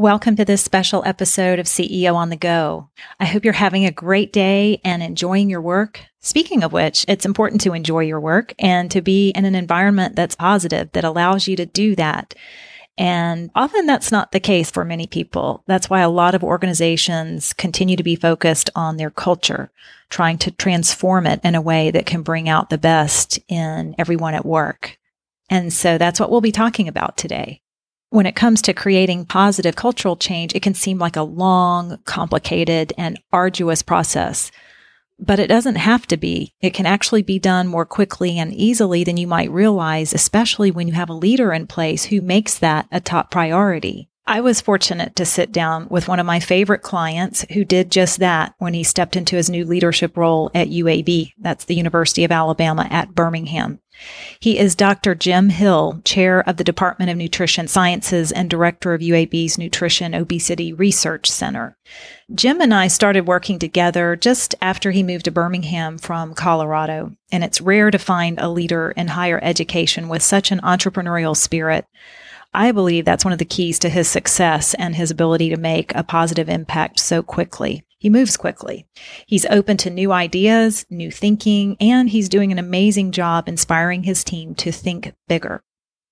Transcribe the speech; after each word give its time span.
Welcome 0.00 0.34
to 0.36 0.46
this 0.46 0.62
special 0.62 1.02
episode 1.04 1.58
of 1.58 1.66
CEO 1.66 2.14
on 2.14 2.30
the 2.30 2.36
Go. 2.36 2.88
I 3.20 3.26
hope 3.26 3.44
you're 3.44 3.52
having 3.52 3.84
a 3.84 3.90
great 3.90 4.32
day 4.32 4.80
and 4.82 5.02
enjoying 5.02 5.50
your 5.50 5.60
work. 5.60 6.00
Speaking 6.20 6.62
of 6.62 6.72
which, 6.72 7.04
it's 7.06 7.26
important 7.26 7.60
to 7.60 7.74
enjoy 7.74 8.04
your 8.04 8.18
work 8.18 8.54
and 8.58 8.90
to 8.92 9.02
be 9.02 9.28
in 9.28 9.44
an 9.44 9.54
environment 9.54 10.16
that's 10.16 10.34
positive 10.34 10.90
that 10.92 11.04
allows 11.04 11.46
you 11.46 11.54
to 11.56 11.66
do 11.66 11.94
that. 11.96 12.34
And 12.96 13.50
often 13.54 13.84
that's 13.84 14.10
not 14.10 14.32
the 14.32 14.40
case 14.40 14.70
for 14.70 14.86
many 14.86 15.06
people. 15.06 15.64
That's 15.66 15.90
why 15.90 16.00
a 16.00 16.08
lot 16.08 16.34
of 16.34 16.42
organizations 16.42 17.52
continue 17.52 17.96
to 17.96 18.02
be 18.02 18.16
focused 18.16 18.70
on 18.74 18.96
their 18.96 19.10
culture, 19.10 19.70
trying 20.08 20.38
to 20.38 20.50
transform 20.50 21.26
it 21.26 21.40
in 21.44 21.54
a 21.54 21.60
way 21.60 21.90
that 21.90 22.06
can 22.06 22.22
bring 22.22 22.48
out 22.48 22.70
the 22.70 22.78
best 22.78 23.38
in 23.48 23.94
everyone 23.98 24.32
at 24.32 24.46
work. 24.46 24.98
And 25.50 25.70
so 25.70 25.98
that's 25.98 26.18
what 26.18 26.30
we'll 26.30 26.40
be 26.40 26.52
talking 26.52 26.88
about 26.88 27.18
today 27.18 27.60
when 28.10 28.26
it 28.26 28.36
comes 28.36 28.60
to 28.62 28.74
creating 28.74 29.24
positive 29.24 29.76
cultural 29.76 30.16
change, 30.16 30.54
it 30.54 30.62
can 30.62 30.74
seem 30.74 30.98
like 30.98 31.16
a 31.16 31.22
long, 31.22 31.98
complicated, 32.04 32.92
and 32.98 33.18
arduous 33.32 33.82
process. 33.82 34.50
But 35.18 35.38
it 35.38 35.46
doesn't 35.46 35.76
have 35.76 36.06
to 36.08 36.16
be. 36.16 36.54
It 36.60 36.74
can 36.74 36.86
actually 36.86 37.22
be 37.22 37.38
done 37.38 37.68
more 37.68 37.86
quickly 37.86 38.38
and 38.38 38.52
easily 38.52 39.04
than 39.04 39.16
you 39.16 39.26
might 39.26 39.50
realize, 39.50 40.12
especially 40.12 40.70
when 40.70 40.88
you 40.88 40.94
have 40.94 41.10
a 41.10 41.14
leader 41.14 41.52
in 41.52 41.66
place 41.68 42.06
who 42.06 42.20
makes 42.20 42.58
that 42.58 42.88
a 42.90 43.00
top 43.00 43.30
priority. 43.30 44.09
I 44.30 44.42
was 44.42 44.60
fortunate 44.60 45.16
to 45.16 45.24
sit 45.24 45.50
down 45.50 45.88
with 45.88 46.06
one 46.06 46.20
of 46.20 46.24
my 46.24 46.38
favorite 46.38 46.82
clients 46.82 47.44
who 47.52 47.64
did 47.64 47.90
just 47.90 48.20
that 48.20 48.54
when 48.58 48.74
he 48.74 48.84
stepped 48.84 49.16
into 49.16 49.34
his 49.34 49.50
new 49.50 49.64
leadership 49.64 50.16
role 50.16 50.52
at 50.54 50.68
UAB. 50.68 51.32
That's 51.36 51.64
the 51.64 51.74
University 51.74 52.22
of 52.22 52.30
Alabama 52.30 52.86
at 52.90 53.12
Birmingham. 53.12 53.80
He 54.38 54.56
is 54.56 54.76
Dr. 54.76 55.16
Jim 55.16 55.48
Hill, 55.48 56.00
chair 56.04 56.48
of 56.48 56.58
the 56.58 56.64
Department 56.64 57.10
of 57.10 57.16
Nutrition 57.16 57.66
Sciences 57.66 58.30
and 58.30 58.48
director 58.48 58.94
of 58.94 59.00
UAB's 59.00 59.58
Nutrition 59.58 60.14
Obesity 60.14 60.72
Research 60.72 61.28
Center. 61.28 61.76
Jim 62.32 62.60
and 62.60 62.72
I 62.72 62.86
started 62.86 63.26
working 63.26 63.58
together 63.58 64.14
just 64.14 64.54
after 64.62 64.92
he 64.92 65.02
moved 65.02 65.24
to 65.24 65.32
Birmingham 65.32 65.98
from 65.98 66.34
Colorado, 66.34 67.16
and 67.32 67.42
it's 67.42 67.60
rare 67.60 67.90
to 67.90 67.98
find 67.98 68.38
a 68.38 68.48
leader 68.48 68.92
in 68.92 69.08
higher 69.08 69.40
education 69.42 70.08
with 70.08 70.22
such 70.22 70.52
an 70.52 70.60
entrepreneurial 70.60 71.36
spirit. 71.36 71.84
I 72.52 72.72
believe 72.72 73.04
that's 73.04 73.24
one 73.24 73.32
of 73.32 73.38
the 73.38 73.44
keys 73.44 73.78
to 73.80 73.88
his 73.88 74.08
success 74.08 74.74
and 74.74 74.96
his 74.96 75.10
ability 75.10 75.50
to 75.50 75.56
make 75.56 75.94
a 75.94 76.02
positive 76.02 76.48
impact 76.48 76.98
so 76.98 77.22
quickly. 77.22 77.84
He 77.98 78.10
moves 78.10 78.36
quickly. 78.36 78.86
He's 79.26 79.46
open 79.46 79.76
to 79.78 79.90
new 79.90 80.10
ideas, 80.10 80.86
new 80.90 81.10
thinking, 81.10 81.76
and 81.80 82.08
he's 82.08 82.28
doing 82.28 82.50
an 82.50 82.58
amazing 82.58 83.12
job 83.12 83.48
inspiring 83.48 84.02
his 84.02 84.24
team 84.24 84.54
to 84.56 84.72
think 84.72 85.12
bigger. 85.28 85.62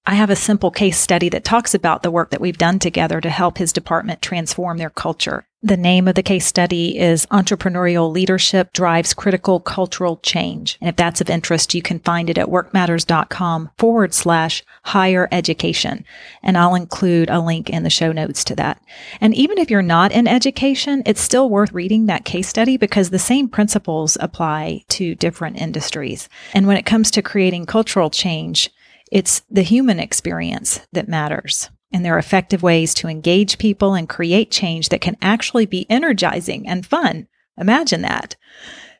I 0.09 0.15
have 0.15 0.31
a 0.31 0.37
simple 0.37 0.71
case 0.71 0.99
study 0.99 1.29
that 1.29 1.45
talks 1.45 1.75
about 1.75 2.03
the 2.03 2.11
work 2.11 2.31
that 2.31 2.41
we've 2.41 2.57
done 2.57 2.79
together 2.79 3.21
to 3.21 3.29
help 3.29 3.59
his 3.59 3.75
department 3.75 4.23
transform 4.23 4.79
their 4.79 4.89
culture. 4.89 5.47
The 5.63 5.77
name 5.77 6.09
of 6.09 6.15
the 6.15 6.23
case 6.23 6.47
study 6.47 6.99
is 6.99 7.27
Entrepreneurial 7.27 8.11
Leadership 8.11 8.73
Drives 8.73 9.13
Critical 9.13 9.61
Cultural 9.61 10.17
Change. 10.23 10.79
And 10.81 10.89
if 10.89 10.97
that's 10.97 11.21
of 11.21 11.29
interest, 11.29 11.75
you 11.75 11.83
can 11.83 11.99
find 11.99 12.31
it 12.31 12.39
at 12.39 12.47
workmatters.com 12.47 13.73
forward 13.77 14.15
slash 14.15 14.63
higher 14.85 15.29
education. 15.31 16.07
And 16.43 16.57
I'll 16.57 16.75
include 16.75 17.29
a 17.29 17.41
link 17.41 17.69
in 17.69 17.83
the 17.83 17.91
show 17.91 18.11
notes 18.11 18.45
to 18.45 18.57
that. 18.57 18.81
And 19.21 19.35
even 19.35 19.59
if 19.59 19.71
you're 19.71 19.83
not 19.83 20.13
in 20.13 20.27
education, 20.27 21.03
it's 21.05 21.21
still 21.21 21.51
worth 21.51 21.73
reading 21.73 22.07
that 22.07 22.25
case 22.25 22.49
study 22.49 22.79
because 22.79 23.11
the 23.11 23.19
same 23.19 23.47
principles 23.47 24.17
apply 24.21 24.85
to 24.89 25.17
different 25.17 25.61
industries. 25.61 26.31
And 26.55 26.67
when 26.67 26.79
it 26.79 26.87
comes 26.87 27.11
to 27.11 27.21
creating 27.21 27.67
cultural 27.67 28.09
change, 28.09 28.71
it's 29.11 29.43
the 29.51 29.63
human 29.63 29.99
experience 29.99 30.81
that 30.93 31.09
matters. 31.09 31.71
And 31.93 32.05
there 32.05 32.15
are 32.15 32.19
effective 32.19 32.63
ways 32.63 32.93
to 32.95 33.09
engage 33.09 33.59
people 33.59 33.95
and 33.95 34.09
create 34.09 34.51
change 34.51 34.91
that 34.91 35.01
can 35.01 35.17
actually 35.23 35.67
be 35.67 35.87
energizing 35.89 36.69
and 36.69 36.85
fun. 36.85 37.29
Imagine 37.57 38.03
that. 38.03 38.37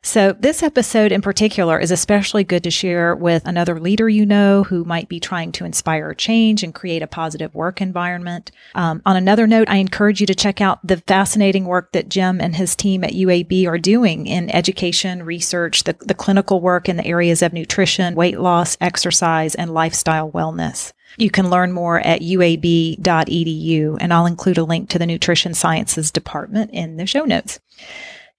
So, 0.01 0.31
this 0.31 0.63
episode 0.63 1.11
in 1.11 1.21
particular 1.21 1.77
is 1.77 1.91
especially 1.91 2.45
good 2.45 2.63
to 2.63 2.71
share 2.71 3.13
with 3.13 3.45
another 3.45 3.79
leader 3.79 4.07
you 4.07 4.25
know 4.25 4.63
who 4.63 4.85
might 4.85 5.09
be 5.09 5.19
trying 5.19 5.51
to 5.53 5.65
inspire 5.65 6.13
change 6.13 6.63
and 6.63 6.73
create 6.73 7.01
a 7.01 7.07
positive 7.07 7.53
work 7.53 7.81
environment. 7.81 8.51
Um, 8.75 9.01
on 9.05 9.17
another 9.17 9.45
note, 9.45 9.69
I 9.69 9.77
encourage 9.77 10.21
you 10.21 10.27
to 10.27 10.35
check 10.35 10.61
out 10.61 10.79
the 10.87 10.97
fascinating 10.97 11.65
work 11.65 11.91
that 11.91 12.07
Jim 12.07 12.39
and 12.39 12.55
his 12.55 12.75
team 12.75 13.03
at 13.03 13.11
UAB 13.11 13.67
are 13.67 13.77
doing 13.77 14.25
in 14.25 14.49
education, 14.51 15.23
research, 15.23 15.83
the, 15.83 15.95
the 15.99 16.13
clinical 16.13 16.61
work 16.61 16.87
in 16.87 16.95
the 16.95 17.05
areas 17.05 17.41
of 17.41 17.51
nutrition, 17.51 18.15
weight 18.15 18.39
loss, 18.39 18.77
exercise, 18.79 19.53
and 19.53 19.73
lifestyle 19.73 20.31
wellness. 20.31 20.93
You 21.17 21.29
can 21.29 21.49
learn 21.49 21.73
more 21.73 21.99
at 21.99 22.21
uab.edu, 22.21 23.97
and 23.99 24.13
I'll 24.13 24.25
include 24.25 24.57
a 24.57 24.63
link 24.63 24.89
to 24.89 24.99
the 24.99 25.07
Nutrition 25.07 25.53
Sciences 25.53 26.11
Department 26.11 26.71
in 26.71 26.97
the 26.97 27.05
show 27.05 27.25
notes. 27.25 27.59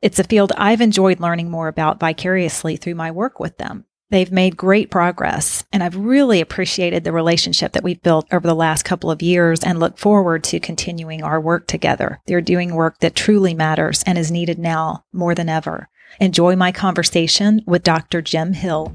It's 0.02 0.18
a 0.18 0.24
field 0.24 0.52
I've 0.56 0.80
enjoyed 0.80 1.20
learning 1.20 1.50
more 1.50 1.68
about 1.68 2.00
vicariously 2.00 2.76
through 2.76 2.94
my 2.94 3.10
work 3.10 3.38
with 3.38 3.58
them. 3.58 3.84
They've 4.08 4.32
made 4.32 4.56
great 4.56 4.90
progress, 4.90 5.64
and 5.72 5.82
I've 5.82 5.94
really 5.94 6.40
appreciated 6.40 7.04
the 7.04 7.12
relationship 7.12 7.72
that 7.72 7.82
we've 7.84 8.02
built 8.02 8.26
over 8.32 8.48
the 8.48 8.54
last 8.54 8.82
couple 8.82 9.10
of 9.10 9.20
years 9.20 9.62
and 9.62 9.78
look 9.78 9.98
forward 9.98 10.42
to 10.44 10.58
continuing 10.58 11.22
our 11.22 11.38
work 11.38 11.66
together. 11.66 12.18
They're 12.26 12.40
doing 12.40 12.74
work 12.74 12.98
that 13.00 13.14
truly 13.14 13.52
matters 13.52 14.02
and 14.06 14.16
is 14.16 14.32
needed 14.32 14.58
now 14.58 15.04
more 15.12 15.34
than 15.34 15.50
ever. 15.50 15.90
Enjoy 16.18 16.56
my 16.56 16.72
conversation 16.72 17.60
with 17.66 17.82
Dr. 17.82 18.22
Jim 18.22 18.54
Hill. 18.54 18.92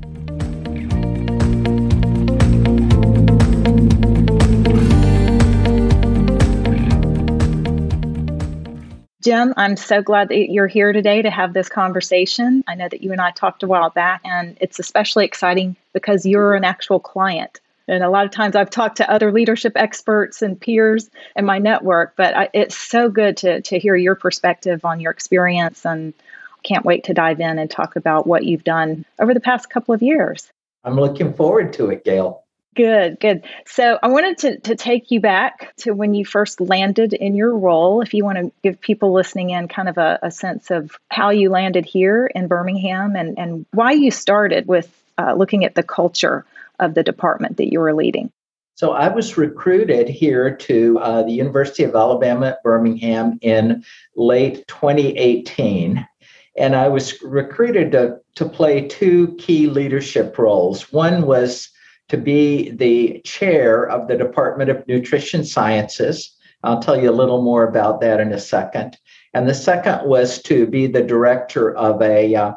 Jim, 9.25 9.56
I'm 9.58 9.75
so 9.75 10.03
glad 10.03 10.30
that 10.30 10.52
you're 10.52 10.68
here 10.68 10.94
today 10.94 11.24
to 11.24 11.31
have 11.31 11.52
this 11.52 11.68
conversation. 11.68 12.63
I 12.68 12.75
know 12.75 12.88
that 12.88 13.02
you 13.02 13.12
and 13.12 13.19
I 13.19 13.31
talked 13.31 13.63
a 13.63 13.68
while 13.68 13.90
back, 13.90 14.22
and 14.24 14.56
it's 14.62 14.78
especially 14.78 15.25
exciting 15.25 15.75
because 15.94 16.28
you're 16.28 16.53
an 16.53 16.63
actual 16.63 17.00
client. 17.00 17.59
And 17.88 18.03
a 18.03 18.09
lot 18.12 18.25
of 18.25 18.31
times 18.31 18.56
I've 18.56 18.69
talked 18.69 18.97
to 18.97 19.09
other 19.09 19.31
leadership 19.31 19.74
experts 19.78 20.44
and 20.44 20.62
peers 20.62 21.09
in 21.36 21.44
my 21.44 21.58
network, 21.58 22.13
but 22.16 22.38
I, 22.38 22.50
it's 22.53 22.78
so 22.78 23.09
good 23.09 23.38
to, 23.38 23.62
to 23.62 23.80
hear 23.80 23.96
your 23.96 24.13
perspective 24.13 24.86
on 24.86 25.00
your 25.00 25.12
experience 25.12 25.88
and 25.88 26.13
can't 26.62 26.86
wait 26.86 27.06
to 27.06 27.16
dive 27.16 27.40
in 27.40 27.57
and 27.57 27.68
talk 27.68 27.96
about 27.96 28.28
what 28.28 28.46
you've 28.46 28.63
done 28.63 29.06
over 29.18 29.34
the 29.34 29.40
past 29.40 29.72
couple 29.72 29.96
of 29.96 30.03
years. 30.03 30.52
I'm 30.84 31.00
looking 31.00 31.34
forward 31.34 31.74
to 31.74 31.90
it, 31.90 32.06
Gail. 32.06 32.44
Good, 32.75 33.22
good. 33.22 33.46
So 33.66 33.97
I 34.03 34.09
wanted 34.09 34.38
to, 34.40 34.59
to 34.59 34.75
take 34.75 35.09
you 35.09 35.22
back 35.22 35.74
to 35.78 35.94
when 35.94 36.13
you 36.13 36.25
first 36.25 36.59
landed 36.59 37.13
in 37.13 37.34
your 37.34 37.58
role. 37.58 38.02
If 38.02 38.13
you 38.13 38.25
want 38.25 38.38
to 38.38 38.52
give 38.63 38.81
people 38.81 39.13
listening 39.13 39.52
in 39.52 39.69
kind 39.69 39.88
of 39.88 39.97
a, 39.97 40.19
a 40.22 40.30
sense 40.30 40.72
of 40.72 40.97
how 41.09 41.30
you 41.30 41.50
landed 41.50 41.86
here 41.86 42.28
in 42.28 42.47
Birmingham 42.47 43.16
and, 43.16 43.40
and 43.40 43.66
why 43.72 43.94
you 43.94 44.12
started 44.12 44.68
with 44.68 44.91
uh, 45.18 45.34
looking 45.36 45.63
at 45.63 45.75
the 45.75 45.84
culture 45.84 46.46
of 46.78 46.94
the 46.94 47.03
department 47.03 47.58
that 47.58 47.72
you 47.72 47.80
were 47.80 47.94
leading. 47.94 48.30
So 48.75 48.92
I 48.92 49.07
was 49.07 49.38
recruited 49.38 50.09
here 50.09 50.53
to 50.53 51.00
uh, 51.00 51.24
the 51.24 51.31
University 51.31 51.86
of 51.86 51.95
Alabama 51.95 52.48
at 52.48 52.63
Birmingham 52.63 53.39
in 53.42 53.86
late 54.18 54.68
2018. 54.68 56.06
And 56.57 56.75
I 56.75 56.89
was 56.89 57.22
recruited 57.22 57.94
to, 57.94 58.19
to 58.36 58.50
play 58.50 58.86
two 58.86 59.33
key 59.39 59.68
leadership 59.68 60.38
roles. 60.38 60.92
One 60.92 61.25
was 61.25 61.69
to 62.10 62.18
be 62.18 62.69
the 62.72 63.22
chair 63.24 63.90
of 63.90 64.07
the 64.07 64.18
Department 64.18 64.69
of 64.69 64.88
Nutrition 64.88 65.44
Sciences. 65.44 66.36
I'll 66.63 66.81
tell 66.81 67.00
you 67.00 67.10
a 67.10 67.13
little 67.13 67.42
more 67.42 67.68
about 67.68 68.02
that 68.02 68.19
in 68.19 68.31
a 68.31 68.40
second. 68.40 68.98
And 69.34 69.48
the 69.48 69.54
second 69.54 70.07
was 70.07 70.42
to 70.44 70.66
be 70.66 70.88
the 70.88 71.04
director 71.04 71.75
of 71.75 72.02
a 72.02 72.36
uh, 72.36 72.54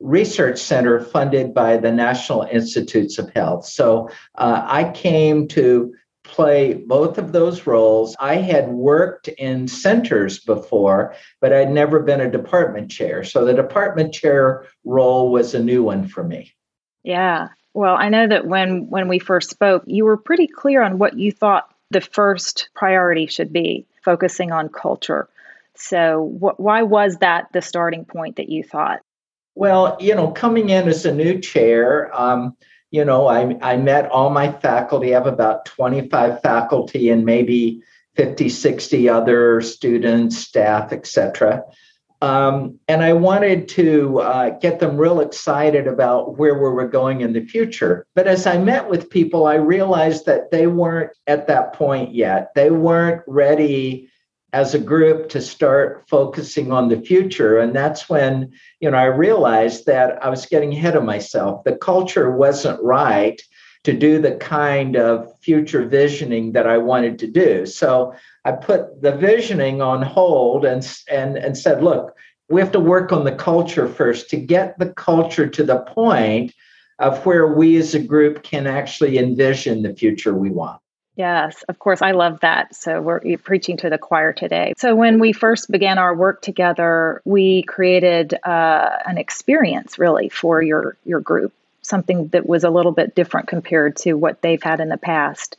research 0.00 0.58
center 0.58 1.00
funded 1.00 1.54
by 1.54 1.76
the 1.76 1.90
National 1.90 2.42
Institutes 2.42 3.18
of 3.18 3.30
Health. 3.30 3.66
So 3.66 4.10
uh, 4.36 4.62
I 4.64 4.90
came 4.92 5.48
to 5.48 5.94
play 6.24 6.74
both 6.74 7.18
of 7.18 7.32
those 7.32 7.66
roles. 7.66 8.14
I 8.20 8.36
had 8.36 8.68
worked 8.68 9.28
in 9.28 9.66
centers 9.66 10.38
before, 10.38 11.14
but 11.40 11.52
I'd 11.52 11.70
never 11.70 12.00
been 12.00 12.20
a 12.20 12.30
department 12.30 12.90
chair. 12.90 13.24
So 13.24 13.44
the 13.44 13.54
department 13.54 14.12
chair 14.12 14.66
role 14.84 15.32
was 15.32 15.54
a 15.54 15.62
new 15.62 15.82
one 15.82 16.06
for 16.06 16.22
me. 16.22 16.52
Yeah. 17.02 17.48
Well, 17.74 17.96
I 17.96 18.08
know 18.08 18.26
that 18.26 18.46
when 18.46 18.88
when 18.88 19.08
we 19.08 19.18
first 19.18 19.50
spoke, 19.50 19.84
you 19.86 20.04
were 20.04 20.16
pretty 20.16 20.46
clear 20.46 20.82
on 20.82 20.98
what 20.98 21.18
you 21.18 21.30
thought 21.30 21.72
the 21.90 22.00
first 22.00 22.68
priority 22.74 23.26
should 23.26 23.52
be, 23.52 23.86
focusing 24.02 24.52
on 24.52 24.68
culture. 24.68 25.28
So, 25.74 26.36
wh- 26.40 26.58
why 26.58 26.82
was 26.82 27.18
that 27.18 27.48
the 27.52 27.62
starting 27.62 28.04
point 28.04 28.36
that 28.36 28.48
you 28.48 28.62
thought? 28.62 29.00
Well, 29.54 29.96
you 30.00 30.14
know, 30.14 30.30
coming 30.30 30.70
in 30.70 30.88
as 30.88 31.04
a 31.06 31.14
new 31.14 31.40
chair, 31.40 32.10
um, 32.18 32.56
you 32.90 33.04
know, 33.04 33.26
I, 33.26 33.56
I 33.60 33.76
met 33.76 34.10
all 34.10 34.30
my 34.30 34.52
faculty. 34.52 35.14
I 35.14 35.18
have 35.18 35.26
about 35.26 35.66
25 35.66 36.40
faculty 36.42 37.10
and 37.10 37.24
maybe 37.24 37.82
50, 38.16 38.48
60 38.48 39.08
other 39.08 39.60
students, 39.60 40.38
staff, 40.38 40.92
etc. 40.92 41.62
Um, 42.20 42.80
and 42.88 43.02
I 43.02 43.12
wanted 43.12 43.68
to 43.68 44.20
uh, 44.20 44.50
get 44.58 44.80
them 44.80 44.96
real 44.96 45.20
excited 45.20 45.86
about 45.86 46.36
where 46.36 46.54
we 46.54 46.68
were 46.70 46.88
going 46.88 47.20
in 47.20 47.32
the 47.32 47.44
future. 47.44 48.06
But 48.14 48.26
as 48.26 48.46
I 48.46 48.58
met 48.58 48.88
with 48.90 49.10
people, 49.10 49.46
I 49.46 49.54
realized 49.54 50.26
that 50.26 50.50
they 50.50 50.66
weren't 50.66 51.12
at 51.28 51.46
that 51.46 51.74
point 51.74 52.14
yet. 52.14 52.50
They 52.54 52.70
weren't 52.70 53.22
ready 53.28 54.10
as 54.52 54.74
a 54.74 54.78
group 54.78 55.28
to 55.28 55.40
start 55.40 56.04
focusing 56.08 56.72
on 56.72 56.88
the 56.88 57.00
future. 57.00 57.58
And 57.58 57.76
that's 57.76 58.08
when, 58.08 58.52
you 58.80 58.90
know, 58.90 58.96
I 58.96 59.04
realized 59.04 59.86
that 59.86 60.24
I 60.24 60.30
was 60.30 60.46
getting 60.46 60.72
ahead 60.72 60.96
of 60.96 61.04
myself. 61.04 61.64
The 61.64 61.76
culture 61.76 62.30
wasn't 62.30 62.82
right 62.82 63.40
to 63.84 63.92
do 63.92 64.20
the 64.20 64.36
kind 64.36 64.96
of 64.96 65.32
future 65.40 65.86
visioning 65.86 66.52
that 66.52 66.66
I 66.66 66.78
wanted 66.78 67.18
to 67.20 67.26
do. 67.26 67.64
So 67.66 68.14
I 68.48 68.52
put 68.52 69.02
the 69.02 69.12
visioning 69.12 69.82
on 69.82 70.00
hold 70.00 70.64
and, 70.64 70.82
and, 71.10 71.36
and 71.36 71.58
said, 71.58 71.84
look, 71.84 72.16
we 72.48 72.62
have 72.62 72.72
to 72.72 72.80
work 72.80 73.12
on 73.12 73.24
the 73.24 73.34
culture 73.34 73.86
first 73.86 74.30
to 74.30 74.38
get 74.38 74.78
the 74.78 74.88
culture 74.94 75.46
to 75.46 75.62
the 75.62 75.80
point 75.80 76.54
of 76.98 77.26
where 77.26 77.46
we 77.46 77.76
as 77.76 77.94
a 77.94 77.98
group 77.98 78.42
can 78.42 78.66
actually 78.66 79.18
envision 79.18 79.82
the 79.82 79.94
future 79.94 80.34
we 80.34 80.48
want. 80.48 80.80
Yes, 81.14 81.62
of 81.68 81.78
course. 81.78 82.00
I 82.00 82.12
love 82.12 82.40
that. 82.40 82.74
So 82.74 83.02
we're 83.02 83.20
preaching 83.36 83.76
to 83.78 83.90
the 83.90 83.98
choir 83.98 84.32
today. 84.32 84.72
So 84.78 84.94
when 84.94 85.18
we 85.18 85.32
first 85.34 85.70
began 85.70 85.98
our 85.98 86.14
work 86.14 86.40
together, 86.40 87.20
we 87.26 87.64
created 87.64 88.32
uh, 88.44 88.90
an 89.04 89.18
experience 89.18 89.98
really 89.98 90.30
for 90.30 90.62
your 90.62 90.96
your 91.04 91.20
group, 91.20 91.52
something 91.82 92.28
that 92.28 92.48
was 92.48 92.64
a 92.64 92.70
little 92.70 92.92
bit 92.92 93.14
different 93.14 93.48
compared 93.48 93.96
to 93.96 94.14
what 94.14 94.40
they've 94.40 94.62
had 94.62 94.80
in 94.80 94.88
the 94.88 94.96
past. 94.96 95.58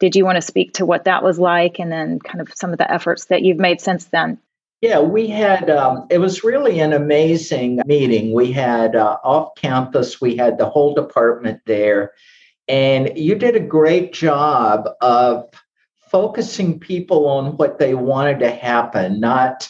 Did 0.00 0.16
you 0.16 0.24
want 0.24 0.36
to 0.36 0.42
speak 0.42 0.74
to 0.74 0.86
what 0.86 1.04
that 1.04 1.22
was 1.22 1.38
like, 1.38 1.78
and 1.78 1.90
then 1.90 2.18
kind 2.18 2.40
of 2.40 2.52
some 2.54 2.72
of 2.72 2.78
the 2.78 2.90
efforts 2.90 3.26
that 3.26 3.42
you've 3.42 3.58
made 3.58 3.80
since 3.80 4.06
then? 4.06 4.38
Yeah, 4.80 5.00
we 5.00 5.26
had, 5.26 5.70
um, 5.70 6.06
it 6.08 6.18
was 6.18 6.44
really 6.44 6.78
an 6.78 6.92
amazing 6.92 7.80
meeting. 7.84 8.32
We 8.32 8.52
had 8.52 8.94
uh, 8.94 9.18
off 9.24 9.56
campus, 9.56 10.20
we 10.20 10.36
had 10.36 10.56
the 10.56 10.70
whole 10.70 10.94
department 10.94 11.60
there 11.66 12.12
and 12.68 13.16
you 13.16 13.34
did 13.34 13.56
a 13.56 13.60
great 13.60 14.12
job 14.12 14.88
of 15.00 15.48
focusing 16.10 16.78
people 16.78 17.26
on 17.26 17.56
what 17.56 17.78
they 17.78 17.94
wanted 17.94 18.40
to 18.40 18.50
happen, 18.50 19.20
not 19.20 19.68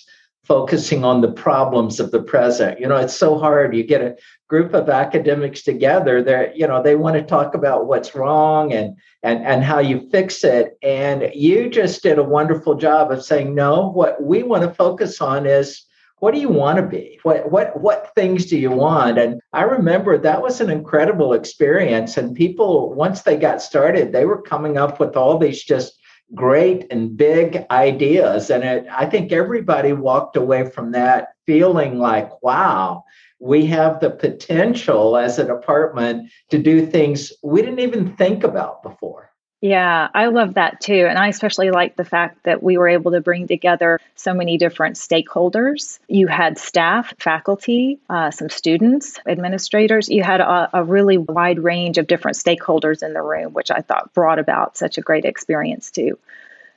focusing 0.49 1.05
on 1.05 1.21
the 1.21 1.31
problems 1.31 2.01
of 2.01 2.11
the 2.11 2.23
present. 2.23 2.81
You 2.81 2.89
know, 2.89 2.97
it's 2.97 3.15
so 3.15 3.39
hard. 3.39 3.77
You 3.77 3.85
get 3.85 4.01
a 4.01 4.17
group 4.49 4.73
of 4.73 4.89
academics 4.89 5.63
together, 5.63 6.23
they 6.23 6.53
you 6.57 6.67
know, 6.67 6.83
they 6.83 6.97
want 6.97 7.17
to 7.17 7.23
talk 7.23 7.55
about 7.55 7.87
what's 7.87 8.15
wrong 8.15 8.73
and 8.73 8.97
and 9.23 9.47
and 9.47 9.63
how 9.63 9.79
you 9.79 10.09
fix 10.11 10.43
it. 10.43 10.79
And 10.83 11.31
you 11.35 11.69
just 11.69 12.03
did 12.03 12.19
a 12.19 12.25
wonderful 12.25 12.75
job 12.75 13.13
of 13.13 13.23
saying, 13.23 13.55
no, 13.55 13.91
what 13.91 14.23
we 14.23 14.43
want 14.43 14.63
to 14.63 14.75
focus 14.75 15.21
on 15.21 15.47
is 15.47 15.85
what 16.21 16.35
do 16.35 16.41
you 16.41 16.49
want 16.49 16.79
to 16.79 16.83
be 16.83 17.21
what 17.23 17.49
what 17.53 17.81
what 17.81 18.13
things 18.17 18.47
do 18.47 18.59
you 18.59 18.73
want 18.73 19.19
and 19.19 19.41
i 19.53 19.63
remember 19.63 20.19
that 20.19 20.43
was 20.43 20.61
an 20.61 20.69
incredible 20.69 21.33
experience 21.33 22.17
and 22.17 22.35
people 22.35 22.93
once 22.95 23.23
they 23.23 23.37
got 23.37 23.63
started 23.63 24.13
they 24.13 24.25
were 24.25 24.43
coming 24.43 24.77
up 24.77 24.99
with 24.99 25.17
all 25.17 25.39
these 25.39 25.63
just 25.63 25.98
great 26.35 26.87
and 26.91 27.17
big 27.17 27.65
ideas. 27.71 28.51
And 28.51 28.65
it, 28.65 28.87
i 28.91 29.07
think 29.07 29.33
everybody 29.33 29.93
walked 29.93 30.37
away 30.37 30.69
from 30.69 30.93
that 30.93 31.29
feeling 31.47 31.99
like 31.99 32.43
wow 32.43 33.05
we 33.41 33.65
have 33.67 34.01
the 34.01 34.11
potential 34.11 35.17
as 35.17 35.39
a 35.39 35.47
department 35.47 36.31
to 36.51 36.59
do 36.59 36.85
things 36.85 37.33
we 37.43 37.63
didn't 37.63 37.81
even 37.81 38.17
think 38.17 38.45
about 38.45 38.83
before 38.83 39.28
yeah, 39.61 40.09
I 40.15 40.27
love 40.27 40.55
that 40.55 40.81
too. 40.81 41.07
And 41.09 41.19
I 41.19 41.29
especially 41.29 41.71
like 41.71 41.97
the 41.97 42.05
fact 42.05 42.45
that 42.45 42.63
we 42.63 42.79
were 42.79 42.89
able 42.89 43.11
to 43.13 43.21
bring 43.21 43.49
together 43.49 44.01
so 44.15 44.33
many 44.33 44.57
different 44.57 44.95
stakeholders. 44.95 45.99
You 46.07 46.29
had 46.29 46.59
staff, 46.59 47.13
faculty, 47.19 47.99
uh, 48.09 48.31
some 48.31 48.51
students, 48.51 49.19
administrators. 49.27 50.09
You 50.09 50.23
had 50.23 50.41
a, 50.41 50.71
a 50.73 50.85
really 50.85 51.19
wide 51.19 51.59
range 51.59 51.99
of 51.99 52.07
different 52.07 52.37
stakeholders 52.37 53.03
in 53.03 53.15
the 53.15 53.23
room, 53.23 53.53
which 53.53 53.73
I 53.73 53.81
thought 53.81 54.15
brought 54.15 54.39
about 54.39 54.77
such 54.77 54.97
a 54.97 55.01
great 55.01 55.25
experience 55.25 55.91
too. 55.91 56.19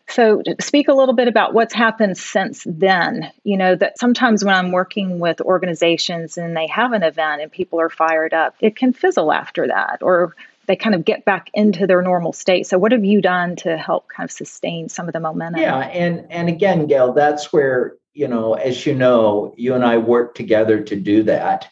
So, 0.07 0.41
speak 0.59 0.87
a 0.87 0.93
little 0.93 1.13
bit 1.13 1.27
about 1.27 1.53
what's 1.53 1.75
happened 1.75 2.17
since 2.17 2.63
then. 2.65 3.31
You 3.43 3.57
know, 3.57 3.75
that 3.75 3.99
sometimes 3.99 4.43
when 4.43 4.55
I'm 4.55 4.71
working 4.71 5.19
with 5.19 5.39
organizations 5.39 6.37
and 6.37 6.57
they 6.57 6.67
have 6.67 6.91
an 6.93 7.03
event 7.03 7.43
and 7.43 7.51
people 7.51 7.79
are 7.79 7.89
fired 7.89 8.33
up, 8.33 8.55
it 8.59 8.75
can 8.75 8.91
fizzle 8.91 9.31
after 9.31 9.67
that, 9.67 9.99
or 10.01 10.35
they 10.67 10.75
kind 10.75 10.95
of 10.95 11.05
get 11.05 11.25
back 11.25 11.49
into 11.53 11.87
their 11.87 12.01
normal 12.01 12.33
state. 12.33 12.67
So 12.67 12.77
what 12.77 12.91
have 12.91 13.03
you 13.03 13.21
done 13.21 13.55
to 13.57 13.77
help 13.77 14.07
kind 14.09 14.27
of 14.27 14.31
sustain 14.31 14.89
some 14.89 15.07
of 15.07 15.13
the 15.13 15.19
momentum? 15.19 15.61
Yeah, 15.61 15.79
and 15.79 16.25
and 16.29 16.49
again, 16.49 16.87
Gail, 16.87 17.13
that's 17.13 17.51
where, 17.51 17.95
you 18.13 18.27
know, 18.27 18.53
as 18.53 18.85
you 18.85 18.93
know, 18.95 19.53
you 19.57 19.73
and 19.73 19.83
I 19.83 19.97
work 19.97 20.35
together 20.35 20.81
to 20.81 20.95
do 20.95 21.23
that. 21.23 21.67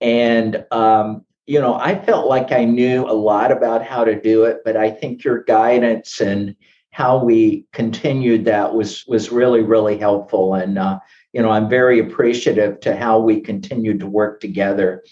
And 0.00 0.64
um, 0.70 1.24
you 1.46 1.60
know, 1.60 1.74
I 1.74 1.98
felt 1.98 2.28
like 2.28 2.52
I 2.52 2.64
knew 2.64 3.04
a 3.04 3.12
lot 3.12 3.52
about 3.52 3.84
how 3.84 4.04
to 4.04 4.20
do 4.20 4.44
it, 4.44 4.58
but 4.64 4.76
I 4.76 4.90
think 4.90 5.24
your 5.24 5.42
guidance 5.44 6.20
and 6.20 6.56
how 6.92 7.22
we 7.22 7.66
continued 7.72 8.44
that 8.44 8.74
was 8.74 9.04
was 9.06 9.32
really 9.32 9.62
really 9.62 9.98
helpful 9.98 10.54
and 10.54 10.78
uh, 10.78 10.98
you 11.32 11.42
know 11.42 11.50
i'm 11.50 11.68
very 11.68 11.98
appreciative 11.98 12.78
to 12.80 12.94
how 12.94 13.18
we 13.18 13.40
continued 13.40 13.98
to 13.98 14.06
work 14.06 14.40
together 14.40 15.02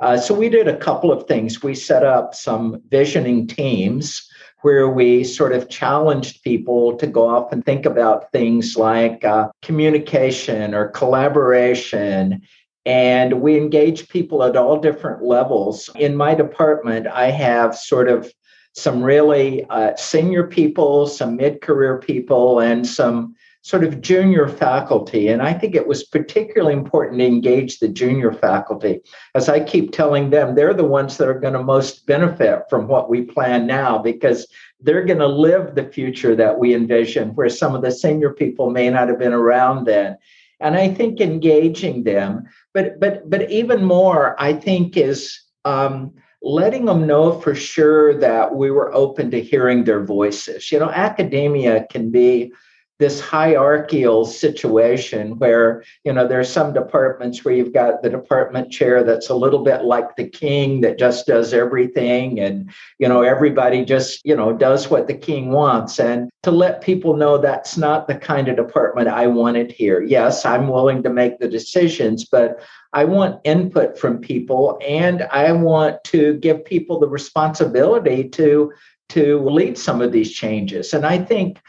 uh, 0.00 0.16
so 0.16 0.34
we 0.34 0.48
did 0.48 0.68
a 0.68 0.76
couple 0.76 1.10
of 1.10 1.26
things. 1.26 1.62
We 1.62 1.74
set 1.74 2.04
up 2.04 2.34
some 2.34 2.80
visioning 2.88 3.46
teams 3.46 4.28
where 4.62 4.88
we 4.88 5.24
sort 5.24 5.52
of 5.52 5.68
challenged 5.68 6.42
people 6.42 6.96
to 6.96 7.06
go 7.06 7.28
off 7.28 7.52
and 7.52 7.64
think 7.64 7.86
about 7.86 8.30
things 8.32 8.76
like 8.76 9.24
uh, 9.24 9.48
communication 9.62 10.74
or 10.74 10.88
collaboration. 10.88 12.42
And 12.84 13.40
we 13.40 13.56
engage 13.56 14.08
people 14.08 14.42
at 14.42 14.56
all 14.56 14.78
different 14.78 15.22
levels. 15.22 15.90
In 15.96 16.16
my 16.16 16.34
department, 16.34 17.06
I 17.06 17.30
have 17.30 17.76
sort 17.76 18.08
of 18.08 18.32
some 18.74 19.02
really 19.02 19.64
uh, 19.70 19.94
senior 19.96 20.46
people, 20.46 21.06
some 21.06 21.36
mid 21.36 21.60
career 21.60 21.98
people, 21.98 22.60
and 22.60 22.86
some 22.86 23.34
sort 23.68 23.84
of 23.84 24.00
junior 24.00 24.48
faculty. 24.48 25.28
And 25.28 25.42
I 25.42 25.52
think 25.52 25.74
it 25.74 25.86
was 25.86 26.04
particularly 26.04 26.72
important 26.72 27.18
to 27.18 27.26
engage 27.26 27.80
the 27.80 27.88
junior 27.88 28.32
faculty. 28.32 29.02
As 29.34 29.50
I 29.50 29.60
keep 29.60 29.92
telling 29.92 30.30
them, 30.30 30.54
they're 30.54 30.72
the 30.72 30.84
ones 30.84 31.18
that 31.18 31.28
are 31.28 31.38
going 31.38 31.52
to 31.52 31.62
most 31.62 32.06
benefit 32.06 32.62
from 32.70 32.88
what 32.88 33.10
we 33.10 33.20
plan 33.20 33.66
now 33.66 33.98
because 33.98 34.46
they're 34.80 35.04
going 35.04 35.18
to 35.18 35.26
live 35.26 35.74
the 35.74 35.84
future 35.84 36.34
that 36.34 36.58
we 36.58 36.74
envision, 36.74 37.34
where 37.34 37.50
some 37.50 37.74
of 37.74 37.82
the 37.82 37.92
senior 37.92 38.32
people 38.32 38.70
may 38.70 38.88
not 38.88 39.08
have 39.08 39.18
been 39.18 39.34
around 39.34 39.84
then. 39.84 40.16
And 40.60 40.74
I 40.74 40.88
think 40.88 41.20
engaging 41.20 42.04
them, 42.04 42.44
but 42.72 42.98
but 42.98 43.28
but 43.28 43.50
even 43.50 43.84
more, 43.84 44.34
I 44.40 44.54
think 44.54 44.96
is 44.96 45.38
um, 45.66 46.14
letting 46.40 46.86
them 46.86 47.06
know 47.06 47.38
for 47.38 47.54
sure 47.54 48.18
that 48.18 48.54
we 48.54 48.70
were 48.70 48.94
open 48.94 49.30
to 49.32 49.42
hearing 49.42 49.84
their 49.84 50.02
voices. 50.02 50.72
You 50.72 50.78
know, 50.78 50.88
academia 50.88 51.86
can 51.90 52.10
be 52.10 52.50
this 52.98 53.20
hierarchical 53.20 54.24
situation 54.24 55.38
where 55.38 55.84
you 56.04 56.12
know 56.12 56.26
there's 56.26 56.50
some 56.50 56.72
departments 56.72 57.44
where 57.44 57.54
you've 57.54 57.72
got 57.72 58.02
the 58.02 58.10
department 58.10 58.72
chair 58.72 59.04
that's 59.04 59.30
a 59.30 59.34
little 59.34 59.62
bit 59.62 59.84
like 59.84 60.16
the 60.16 60.28
king 60.28 60.80
that 60.80 60.98
just 60.98 61.26
does 61.26 61.54
everything 61.54 62.40
and 62.40 62.70
you 62.98 63.08
know 63.08 63.22
everybody 63.22 63.84
just 63.84 64.20
you 64.24 64.34
know 64.34 64.52
does 64.52 64.90
what 64.90 65.06
the 65.06 65.14
king 65.14 65.52
wants. 65.52 66.00
And 66.00 66.28
to 66.42 66.50
let 66.50 66.80
people 66.80 67.16
know 67.16 67.38
that's 67.38 67.76
not 67.76 68.08
the 68.08 68.16
kind 68.16 68.48
of 68.48 68.56
department 68.56 69.08
I 69.08 69.28
wanted 69.28 69.70
here. 69.70 70.02
Yes 70.02 70.44
I'm 70.44 70.68
willing 70.68 71.02
to 71.04 71.10
make 71.10 71.38
the 71.38 71.48
decisions 71.48 72.24
but 72.24 72.60
I 72.92 73.04
want 73.04 73.40
input 73.44 73.98
from 73.98 74.18
people 74.18 74.78
and 74.86 75.22
I 75.30 75.52
want 75.52 76.02
to 76.04 76.34
give 76.38 76.64
people 76.64 76.98
the 76.98 77.08
responsibility 77.08 78.28
to 78.30 78.72
to 79.10 79.40
lead 79.48 79.78
some 79.78 80.02
of 80.02 80.12
these 80.12 80.32
changes. 80.32 80.92
And 80.92 81.06
I 81.06 81.18
think 81.18 81.60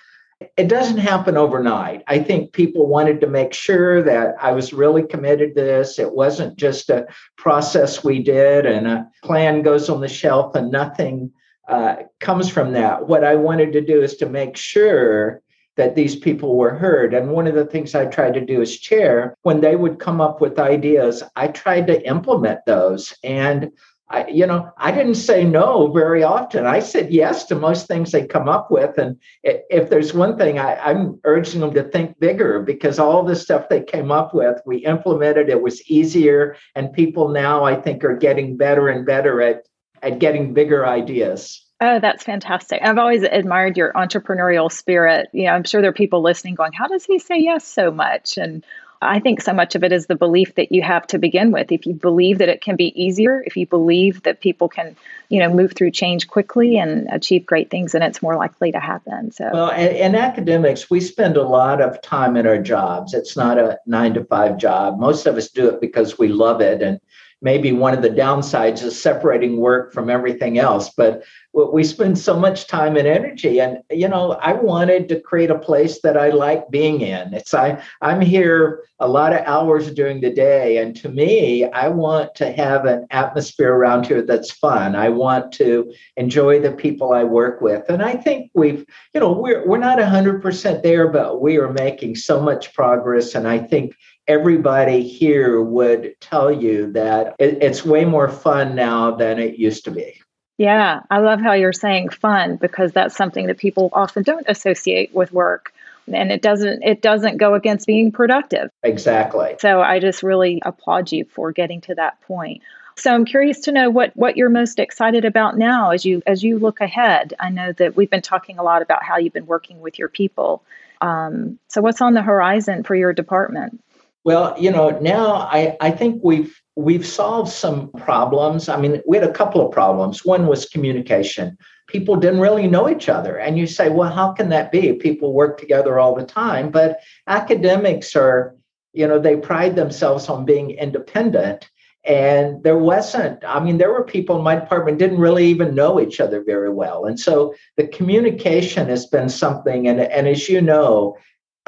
it 0.56 0.70
doesn't 0.70 1.00
happen 1.00 1.36
overnight. 1.36 2.04
I 2.08 2.20
think 2.20 2.54
people 2.54 2.88
wanted 2.88 3.20
to 3.22 3.28
make 3.28 3.54
sure 3.54 4.02
that 4.04 4.36
I 4.42 4.52
was 4.54 4.72
really 4.72 5.04
committed 5.04 5.56
to 5.56 5.62
this. 5.62 6.00
It 6.00 6.14
wasn't 6.14 6.58
just 6.58 6.90
a 6.90 7.08
process 7.38 8.04
we 8.04 8.24
did 8.24 8.66
and 8.66 8.88
a 8.88 9.10
plan 9.24 9.62
goes 9.62 9.90
on 9.90 10.00
the 10.00 10.08
shelf 10.08 10.56
and 10.56 10.72
nothing 10.72 11.32
uh, 11.68 11.98
comes 12.20 12.50
from 12.50 12.72
that. 12.74 13.08
What 13.08 13.24
I 13.24 13.36
wanted 13.36 13.74
to 13.74 13.82
do 13.82 14.02
is 14.02 14.16
to 14.18 14.26
make 14.28 14.56
sure 14.56 15.42
that 15.76 15.96
these 15.96 16.16
people 16.16 16.58
were 16.58 16.76
heard. 16.76 17.14
And 17.14 17.32
one 17.32 17.48
of 17.48 17.56
the 17.56 17.66
things 17.66 17.96
I 17.96 18.06
tried 18.06 18.34
to 18.34 18.46
do 18.46 18.62
as 18.62 18.78
chair, 18.78 19.34
when 19.44 19.62
they 19.62 19.78
would 19.78 20.00
come 20.00 20.20
up 20.20 20.42
with 20.42 20.60
ideas, 20.60 21.24
I 21.38 21.48
tried 21.48 21.88
to 21.88 22.06
implement 22.06 22.60
those. 22.66 23.14
And 23.24 23.72
I, 24.12 24.28
you 24.28 24.48
know, 24.48 24.72
I 24.78 24.92
didn't 24.92 25.16
say 25.16 25.44
no 25.44 25.92
very 25.92 26.24
often. 26.24 26.66
I 26.66 26.80
said 26.80 27.12
yes 27.12 27.46
to 27.46 27.56
most 27.56 27.88
things 27.88 28.12
they 28.12 28.26
come 28.26 28.50
up 28.50 28.72
with. 28.72 28.98
And 28.98 29.18
if 29.44 29.92
there's 29.92 30.16
one 30.16 30.36
thing, 30.36 30.58
I, 30.58 30.92
am 30.92 31.20
urging 31.26 31.62
them 31.62 31.74
to 31.76 31.84
think 31.84 32.20
bigger 32.20 32.60
because 32.60 32.98
all 32.98 33.24
the 33.24 33.36
stuff 33.36 33.70
they 33.70 33.84
came 33.84 34.12
up 34.12 34.34
with, 34.34 34.60
we 34.66 34.78
implemented. 34.78 35.50
It 35.50 35.62
was 35.62 35.88
easier, 35.90 36.56
and 36.76 36.92
people 36.92 37.30
now, 37.30 37.64
I 37.64 37.76
think, 37.76 38.04
are 38.04 38.18
getting 38.18 38.58
better 38.58 38.88
and 38.88 39.06
better 39.06 39.42
at 39.42 39.68
at 40.02 40.20
getting 40.20 40.54
bigger 40.54 40.88
ideas. 40.88 41.66
Oh, 41.82 42.00
that's 42.00 42.24
fantastic. 42.24 42.82
I've 42.84 42.98
always 42.98 43.24
admired 43.24 43.78
your 43.78 43.94
entrepreneurial 43.94 44.72
spirit. 44.72 45.30
You 45.34 45.46
know, 45.46 45.52
I'm 45.52 45.64
sure 45.64 45.82
there 45.82 45.92
are 45.92 45.94
people 45.94 46.22
listening 46.22 46.56
going, 46.56 46.74
How 46.74 46.88
does 46.88 47.06
he 47.06 47.20
say 47.20 47.38
yes 47.38 47.66
so 47.66 47.92
much? 47.92 48.38
And 48.38 48.66
I 49.02 49.20
think 49.20 49.42
so 49.42 49.54
much 49.54 49.76
of 49.76 49.84
it 49.84 49.94
is 49.94 50.08
the 50.08 50.16
belief 50.16 50.56
that 50.56 50.74
you 50.74 50.82
have 50.82 51.08
to 51.08 51.18
begin 51.18 51.52
with. 51.52 51.72
If 51.72 51.86
you 51.86 51.94
believe 51.94 52.40
that 52.40 52.50
it 52.50 52.62
can 52.62 52.76
be 52.76 52.92
easier, 53.02 53.42
if 53.46 53.56
you 53.56 53.66
believe 53.66 54.24
that 54.24 54.42
people 54.42 54.68
can, 54.68 54.98
you 55.30 55.40
know, 55.40 55.54
move 55.54 55.74
through 55.74 55.92
change 55.92 56.28
quickly 56.28 56.78
and 56.78 57.08
achieve 57.10 57.46
great 57.46 57.70
things, 57.70 57.94
then 57.94 58.02
it's 58.02 58.22
more 58.22 58.36
likely 58.36 58.74
to 58.74 58.80
happen. 58.80 59.32
So, 59.32 59.50
well, 59.54 59.70
in, 59.70 59.96
in 59.96 60.16
academics, 60.16 60.90
we 60.90 61.00
spend 61.00 61.38
a 61.38 61.44
lot 61.44 61.82
of 61.82 62.02
time 62.02 62.36
in 62.36 62.46
our 62.46 62.62
jobs. 62.62 63.14
It's 63.14 63.38
not 63.38 63.58
a 63.58 63.80
nine 63.86 64.16
to 64.16 64.26
five 64.26 64.58
job. 64.58 65.00
Most 65.00 65.26
of 65.26 65.38
us 65.38 65.48
do 65.48 65.70
it 65.70 65.80
because 65.80 66.18
we 66.18 66.28
love 66.28 66.60
it 66.60 66.82
and 66.82 67.00
maybe 67.42 67.72
one 67.72 67.94
of 67.94 68.02
the 68.02 68.10
downsides 68.10 68.84
is 68.84 69.02
separating 69.02 69.58
work 69.58 69.94
from 69.94 70.10
everything 70.10 70.60
else. 70.60 70.90
But 70.90 71.24
we 71.54 71.84
spend 71.84 72.18
so 72.18 72.40
much 72.40 72.68
time 72.68 72.96
and 72.96 73.08
energy 73.08 73.60
and 73.60 73.80
you 73.90 74.08
know 74.08 74.34
i 74.34 74.54
wanted 74.54 75.10
to 75.10 75.20
create 75.20 75.50
a 75.50 75.58
place 75.58 76.00
that 76.02 76.16
i 76.16 76.30
like 76.30 76.70
being 76.70 77.02
in. 77.02 77.34
It's 77.34 77.54
i 77.54 77.82
i'm 78.02 78.22
here 78.22 78.84
a 79.00 79.08
lot 79.08 79.34
of 79.34 79.40
hours 79.46 79.92
during 79.92 80.22
the 80.22 80.32
day 80.32 80.78
and 80.78 80.96
to 80.98 81.10
me 81.10 81.66
i 81.72 81.88
want 81.88 82.36
to 82.36 82.52
have 82.52 82.86
an 82.86 83.08
atmosphere 83.10 83.74
around 83.74 84.06
here 84.06 84.22
that's 84.22 84.52
fun. 84.52 84.96
I 84.96 85.10
want 85.10 85.52
to 85.54 85.92
enjoy 86.18 86.60
the 86.60 86.72
people 86.72 87.14
i 87.14 87.24
work 87.24 87.62
with. 87.62 87.84
And 87.90 88.04
i 88.04 88.16
think 88.16 88.52
we've 88.54 88.86
you 89.14 89.20
know 89.20 89.32
we're 89.32 89.68
we're 89.68 89.78
not 89.78 89.98
100% 89.98 90.84
there 90.84 91.08
but 91.08 91.42
we 91.42 91.58
are 91.58 91.74
making 91.74 92.16
so 92.16 92.40
much 92.40 92.74
progress 92.74 93.34
and 93.34 93.48
i 93.48 93.58
think 93.58 93.96
everybody 94.30 95.06
here 95.06 95.62
would 95.62 96.16
tell 96.22 96.52
you 96.52 96.92
that 96.94 97.36
it, 97.40 97.62
it's 97.62 97.84
way 97.84 98.06
more 98.06 98.30
fun 98.30 98.76
now 98.76 99.16
than 99.16 99.40
it 99.40 99.58
used 99.58 99.84
to 99.86 99.92
be. 99.92 100.22
Yeah, 100.58 101.02
I 101.10 101.20
love 101.20 101.42
how 101.42 101.54
you're 101.54 101.74
saying 101.74 102.10
fun 102.10 102.58
because 102.58 102.92
that's 102.92 103.16
something 103.16 103.48
that 103.48 103.58
people 103.58 103.90
often 103.92 104.24
don't 104.24 104.46
associate 104.48 105.14
with 105.14 105.34
work 105.34 105.74
and 106.14 106.32
it 106.32 106.42
doesn't 106.42 106.84
it 106.84 107.02
doesn't 107.02 107.38
go 107.38 107.54
against 107.56 107.88
being 107.88 108.12
productive. 108.12 108.70
Exactly. 108.84 109.56
So 109.60 109.82
I 109.82 110.00
just 110.00 110.24
really 110.24 110.62
applaud 110.66 111.12
you 111.12 111.26
for 111.26 111.52
getting 111.52 111.82
to 111.82 111.96
that 111.96 112.22
point. 112.22 112.62
So 112.96 113.14
I'm 113.14 113.26
curious 113.26 113.60
to 113.62 113.72
know 113.72 113.90
what 113.90 114.16
what 114.16 114.38
you're 114.38 114.50
most 114.50 114.80
excited 114.80 115.26
about 115.26 115.58
now 115.58 115.92
as 115.92 116.06
you 116.06 116.22
as 116.28 116.44
you 116.44 116.60
look 116.60 116.82
ahead. 116.82 117.34
I 117.40 117.50
know 117.50 117.72
that 117.74 117.96
we've 117.96 118.10
been 118.10 118.22
talking 118.22 118.60
a 118.60 118.64
lot 118.64 118.82
about 118.82 119.04
how 119.04 119.18
you've 119.18 119.34
been 119.34 119.48
working 119.48 119.80
with 119.82 119.98
your 119.98 120.10
people. 120.10 120.64
Um, 121.02 121.60
so 121.70 121.82
what's 121.82 122.02
on 122.02 122.14
the 122.14 122.22
horizon 122.22 122.84
for 122.84 122.96
your 122.96 123.14
department? 123.14 123.82
Well, 124.26 124.56
you 124.60 124.72
know, 124.72 124.90
now 125.00 125.34
I, 125.36 125.78
I 125.80 125.92
think 125.92 126.22
we've 126.24 126.60
we've 126.76 127.06
solved 127.06 127.52
some 127.52 127.92
problems. 127.92 128.70
I 128.70 128.80
mean, 128.80 129.02
we 129.08 129.18
had 129.18 129.28
a 129.28 129.34
couple 129.34 129.66
of 129.66 129.72
problems. 129.72 130.24
One 130.24 130.48
was 130.48 130.66
communication. 130.66 131.58
People 131.88 132.16
didn't 132.16 132.40
really 132.40 132.68
know 132.68 132.90
each 132.90 133.10
other. 133.10 133.38
And 133.38 133.58
you 133.58 133.68
say, 133.68 133.90
well, 133.90 134.12
how 134.12 134.32
can 134.32 134.50
that 134.50 134.72
be? 134.72 134.94
People 134.94 135.34
work 135.34 135.60
together 135.60 136.00
all 136.00 136.16
the 136.16 136.26
time. 136.26 136.72
But 136.72 137.00
academics 137.28 138.16
are, 138.16 138.56
you 138.94 139.08
know, 139.08 139.20
they 139.20 139.36
pride 139.36 139.76
themselves 139.76 140.30
on 140.30 140.46
being 140.46 140.72
independent. 140.72 141.70
And 142.06 142.64
there 142.64 142.78
wasn't, 142.78 143.44
I 143.46 143.60
mean, 143.60 143.78
there 143.78 143.92
were 143.92 144.06
people 144.06 144.38
in 144.38 144.44
my 144.44 144.56
department 144.56 145.00
didn't 145.00 145.20
really 145.20 145.48
even 145.48 145.76
know 145.76 146.00
each 146.00 146.22
other 146.22 146.42
very 146.42 146.70
well. 146.70 147.06
And 147.06 147.20
so 147.20 147.54
the 147.76 147.88
communication 147.88 148.88
has 148.88 149.06
been 149.06 149.28
something, 149.28 149.88
and, 149.88 150.00
and 150.00 150.28
as 150.28 150.48
you 150.48 150.62
know, 150.62 151.18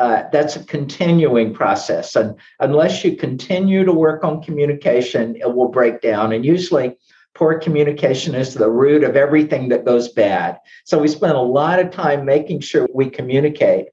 uh, 0.01 0.27
that's 0.31 0.55
a 0.55 0.63
continuing 0.63 1.53
process. 1.53 2.15
And 2.15 2.35
unless 2.59 3.03
you 3.03 3.15
continue 3.15 3.85
to 3.85 3.93
work 3.93 4.23
on 4.23 4.41
communication, 4.41 5.35
it 5.35 5.53
will 5.53 5.67
break 5.67 6.01
down. 6.01 6.33
And 6.33 6.43
usually, 6.43 6.97
poor 7.35 7.59
communication 7.59 8.33
is 8.33 8.55
the 8.55 8.69
root 8.69 9.03
of 9.03 9.15
everything 9.15 9.69
that 9.69 9.85
goes 9.85 10.09
bad. 10.09 10.57
So 10.85 10.97
we 10.97 11.07
spend 11.07 11.33
a 11.33 11.41
lot 11.41 11.79
of 11.79 11.91
time 11.91 12.25
making 12.25 12.61
sure 12.61 12.87
we 12.91 13.11
communicate. 13.11 13.89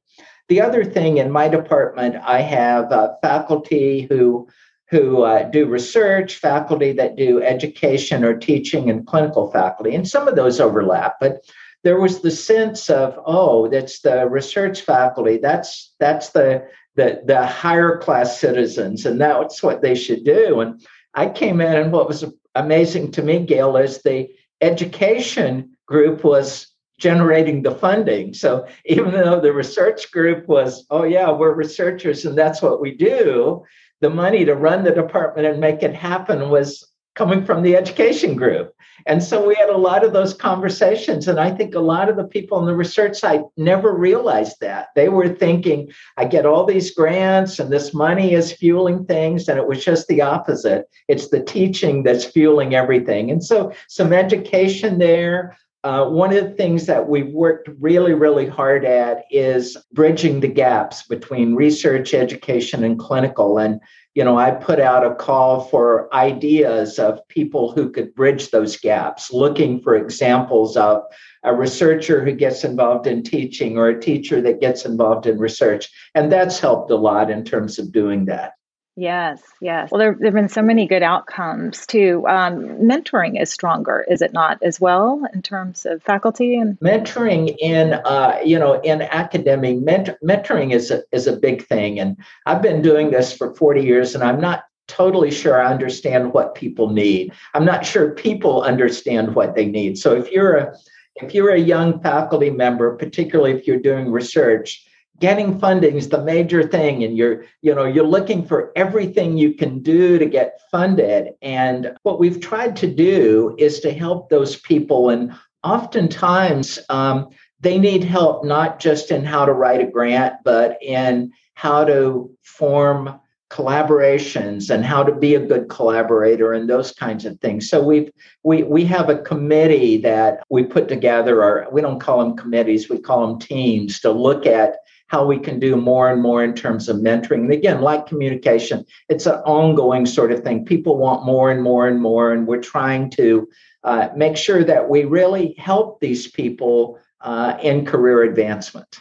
The 0.49 0.63
other 0.63 0.83
thing 0.83 1.19
in 1.19 1.31
my 1.31 1.47
department, 1.47 2.17
I 2.25 2.41
have 2.41 2.91
uh, 2.91 3.15
faculty 3.21 4.07
who 4.09 4.49
who 4.91 5.23
uh, 5.23 5.43
do 5.51 5.67
research, 5.67 6.37
faculty 6.37 6.93
that 6.93 7.17
do 7.17 7.43
education 7.43 8.25
or 8.25 8.35
teaching, 8.39 8.89
and 8.89 9.07
clinical 9.07 9.51
faculty, 9.51 9.95
and 9.95 10.09
some 10.09 10.27
of 10.27 10.37
those 10.37 10.59
overlap. 10.59 11.17
But 11.21 11.45
there 11.89 11.99
was 11.99 12.21
the 12.21 12.31
sense 12.31 12.91
of 12.91 13.19
oh 13.25 13.67
that's 13.69 14.01
the 14.01 14.29
research 14.29 14.83
faculty 14.83 15.39
that's 15.39 15.95
that's 15.99 16.29
the 16.33 16.69
the, 16.97 17.23
the 17.25 17.47
higher 17.47 17.97
class 17.97 18.39
citizens 18.39 19.07
and 19.07 19.19
that's 19.19 19.63
what 19.63 19.81
they 19.81 19.95
should 19.95 20.23
do. 20.23 20.61
And 20.61 20.85
i 21.15 21.31
came 21.31 21.63
in 21.63 21.75
and 21.75 21.91
what 21.91 22.07
was 22.07 22.27
amazing 22.55 23.13
to 23.13 23.23
me 23.23 23.47
gail 23.47 23.79
is 23.79 24.03
the 24.03 24.29
education 24.61 25.71
group 25.87 26.25
was 26.25 26.67
generating 26.99 27.63
the 27.63 27.75
funding. 27.75 28.35
So 28.35 28.67
even 28.85 29.13
though 29.13 29.41
the 29.41 29.55
research 29.55 30.13
group 30.13 30.47
was 30.47 30.85
oh 30.91 31.05
yeah 31.05 31.31
we're 31.31 31.55
researchers 31.55 32.27
and 32.27 32.37
that's 32.37 32.61
what 32.61 32.83
we 32.83 32.95
do 32.95 33.65
the 34.03 34.11
money 34.11 34.45
to 34.45 34.55
run 34.55 34.85
the 34.85 34.93
department 34.93 35.47
and 35.47 35.59
make 35.59 35.83
it 35.83 35.95
happen 35.95 36.51
was 36.51 36.88
coming 37.19 37.45
from 37.45 37.63
the 37.63 37.75
education 37.75 38.37
group. 38.37 38.73
And 39.07 39.21
so 39.21 39.47
we 39.47 39.57
had 39.57 39.71
a 39.71 39.77
lot 39.77 40.05
of 40.05 40.13
those 40.13 40.33
conversations. 40.33 41.27
And 41.27 41.41
I 41.41 41.51
think 41.51 41.75
a 41.75 41.81
lot 41.81 42.09
of 42.09 42.17
the 42.17 42.25
people 42.25 42.59
on 42.59 42.67
the 42.67 42.77
research 42.77 43.19
side 43.19 43.43
never 43.57 43.93
realized 43.93 44.61
that. 44.61 44.89
They 44.95 45.09
were 45.09 45.29
thinking, 45.29 45.91
I 46.17 46.27
get 46.27 46.47
all 46.47 46.65
these 46.65 46.93
grants 46.93 47.59
and 47.59 47.73
this 47.73 47.93
money 47.93 48.35
is 48.35 48.53
fueling 48.53 49.05
things. 49.05 49.49
And 49.49 49.59
it 49.59 49.67
was 49.67 49.85
just 49.85 50.07
the 50.07 50.23
opposite. 50.23 50.89
It's 51.09 51.29
the 51.29 51.43
teaching 51.43 52.05
that's 52.05 52.25
fueling 52.25 52.77
everything. 52.77 53.33
And 53.33 53.45
so 53.45 53.73
some 53.89 54.13
education 54.13 54.99
there. 54.99 55.57
Uh, 55.89 56.07
one 56.07 56.37
of 56.37 56.45
the 56.45 56.51
things 56.51 56.85
that 56.85 57.09
we've 57.09 57.33
worked 57.33 57.71
really, 57.81 58.13
really 58.13 58.47
hard 58.47 58.85
at 58.85 59.25
is 59.31 59.75
bridging 59.95 60.39
the 60.39 60.47
gaps 60.47 61.05
between 61.05 61.55
research, 61.55 62.13
education, 62.13 62.85
and 62.85 62.99
clinical. 62.99 63.57
And 63.57 63.81
you 64.15 64.23
know, 64.23 64.37
I 64.37 64.51
put 64.51 64.81
out 64.81 65.07
a 65.07 65.15
call 65.15 65.63
for 65.63 66.15
ideas 66.15 66.99
of 66.99 67.27
people 67.29 67.73
who 67.73 67.89
could 67.91 68.15
bridge 68.15 68.51
those 68.51 68.77
gaps, 68.77 69.33
looking 69.33 69.81
for 69.81 69.97
examples 69.97 70.77
of 70.77 71.05
a 71.43 71.55
researcher 71.55 72.23
who 72.23 72.33
gets 72.33 72.65
involved 72.65 73.07
in 73.07 73.23
teaching 73.23 73.79
or 73.79 73.89
a 73.89 73.99
teacher 73.99 74.43
that 74.43 74.61
gets 74.61 74.85
involved 74.85 75.25
in 75.25 75.39
research. 75.39 75.89
And 76.15 76.31
that's 76.31 76.61
helped 76.61 76.91
a 76.91 76.97
lot 76.97 77.31
in 77.31 77.45
terms 77.45 77.79
of 77.79 77.93
doing 77.93 78.27
that. 78.27 78.58
Yes, 79.01 79.41
yes. 79.61 79.93
Well, 79.93 80.01
there, 80.01 80.17
there 80.19 80.27
have 80.27 80.35
been 80.35 80.49
so 80.49 80.61
many 80.61 80.89
good 80.89 81.05
outcomes 81.05 81.87
too. 81.87 82.27
Um, 82.27 82.65
mentoring 82.81 83.41
is 83.41 83.53
stronger, 83.53 84.05
is 84.11 84.23
it 84.23 84.33
not, 84.33 84.61
as 84.61 84.81
well, 84.81 85.23
in 85.33 85.41
terms 85.41 85.87
of 85.87 86.03
faculty 86.03 86.57
and 86.57 86.77
mentoring 86.81 87.55
in, 87.61 87.93
uh, 87.93 88.41
you 88.45 88.59
know, 88.59 88.81
in 88.81 89.03
academic 89.03 89.79
ment- 89.79 90.19
mentoring 90.21 90.75
is 90.75 90.91
a, 90.91 91.05
is 91.13 91.29
a 91.29 91.37
big 91.37 91.65
thing, 91.65 92.01
and 92.01 92.17
I've 92.45 92.61
been 92.61 92.83
doing 92.83 93.13
this 93.13 93.33
for 93.33 93.55
forty 93.55 93.83
years, 93.83 94.17
and 94.17 94.25
I'm 94.25 94.41
not 94.41 94.65
totally 94.89 95.31
sure 95.31 95.63
I 95.63 95.71
understand 95.71 96.33
what 96.33 96.57
people 96.57 96.91
need. 96.91 97.33
I'm 97.55 97.65
not 97.65 97.87
sure 97.87 98.15
people 98.15 98.63
understand 98.63 99.37
what 99.37 99.55
they 99.55 99.67
need. 99.67 99.97
So 99.97 100.17
if 100.17 100.33
you're 100.33 100.57
a 100.57 100.77
if 101.15 101.35
you're 101.35 101.51
a 101.51 101.61
young 101.61 102.03
faculty 102.03 102.51
member, 102.51 102.97
particularly 102.97 103.53
if 103.53 103.65
you're 103.65 103.79
doing 103.79 104.11
research, 104.11 104.88
getting 105.21 105.59
funding 105.59 105.97
is 105.97 106.09
the 106.09 106.23
major 106.23 106.63
thing 106.63 107.05
and 107.05 107.17
you're 107.17 107.45
you 107.63 107.75
know 107.75 107.85
you're 107.85 108.07
looking 108.07 108.47
for 108.47 108.73
everything 108.77 109.37
you 109.37 109.55
can 109.55 109.81
do 109.81 110.19
to 110.19 110.27
get 110.27 110.61
funded. 110.71 111.35
And 111.43 111.97
what 112.03 112.19
we've 112.19 112.41
tried 112.41 112.77
to 112.77 112.87
do 112.87 113.55
is 113.59 113.81
to 113.81 113.93
help 113.93 114.29
those 114.29 114.57
people 114.57 115.11
and 115.11 115.35
oftentimes 115.65 116.79
um, 116.89 117.31
they 117.61 117.79
need 117.79 118.05
help 118.05 118.45
not 118.45 118.79
just 118.79 119.11
in 119.11 119.25
how 119.25 119.45
to 119.45 119.53
write 119.53 119.81
a 119.81 119.91
grant 119.91 120.35
but 120.45 120.79
in 120.83 121.33
how 121.55 121.85
to 121.85 122.31
form 122.43 123.21
collaborations 123.51 124.69
and 124.69 124.85
how 124.85 125.03
to 125.03 125.15
be 125.15 125.35
a 125.35 125.41
good 125.41 125.69
collaborator 125.69 126.53
and 126.53 126.69
those 126.69 126.93
kinds 126.93 127.25
of 127.25 127.41
things. 127.41 127.69
So 127.69 127.83
we've 127.83 128.11
we 128.45 128.63
we 128.63 128.85
have 128.85 129.09
a 129.09 129.23
committee 129.23 129.97
that 129.99 130.45
we 130.51 130.65
put 130.65 130.87
together 130.87 131.43
or 131.43 131.67
we 131.73 131.81
don't 131.81 132.01
call 132.01 132.19
them 132.19 132.37
committees 132.37 132.91
we 132.91 132.99
call 132.99 133.27
them 133.27 133.39
teams 133.39 134.01
to 134.01 134.11
look 134.11 134.45
at 134.47 134.77
how 135.09 135.27
we 135.27 135.39
can 135.39 135.59
do 135.59 135.77
more 135.77 136.11
and 136.11 136.23
more 136.23 136.45
in 136.45 136.55
terms 136.55 136.89
of 136.89 136.99
mentoring. 136.99 137.41
And 137.41 137.53
again, 137.53 137.81
like 137.81 138.07
communication, 138.07 138.87
it's 139.09 139.27
an 139.27 139.41
ongoing 139.45 140.07
sort 140.07 140.33
of 140.33 140.45
thing. 140.45 140.65
People 140.65 140.97
want 140.97 141.27
more 141.27 141.51
and 141.51 141.63
more 141.63 141.89
and 141.89 142.01
more, 142.01 142.33
and 142.33 142.47
we're 142.47 142.63
trying 142.63 143.11
to 143.11 143.49
uh, 143.85 144.09
make 144.15 144.37
sure 144.37 144.63
that 144.65 144.89
we 144.89 145.05
really 145.05 145.55
help 145.59 146.01
these 146.01 146.31
people 146.31 146.99
uh, 147.23 147.59
in 147.63 147.85
career 147.85 148.23
advancement. 148.23 149.01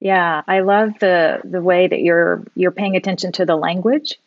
Yeah, 0.00 0.42
I 0.46 0.60
love 0.60 0.90
the 1.00 1.40
the 1.44 1.60
way 1.60 1.88
that 1.88 2.00
you're 2.00 2.46
you're 2.54 2.70
paying 2.70 2.94
attention 2.94 3.32
to 3.32 3.44
the 3.44 3.56
language 3.56 4.18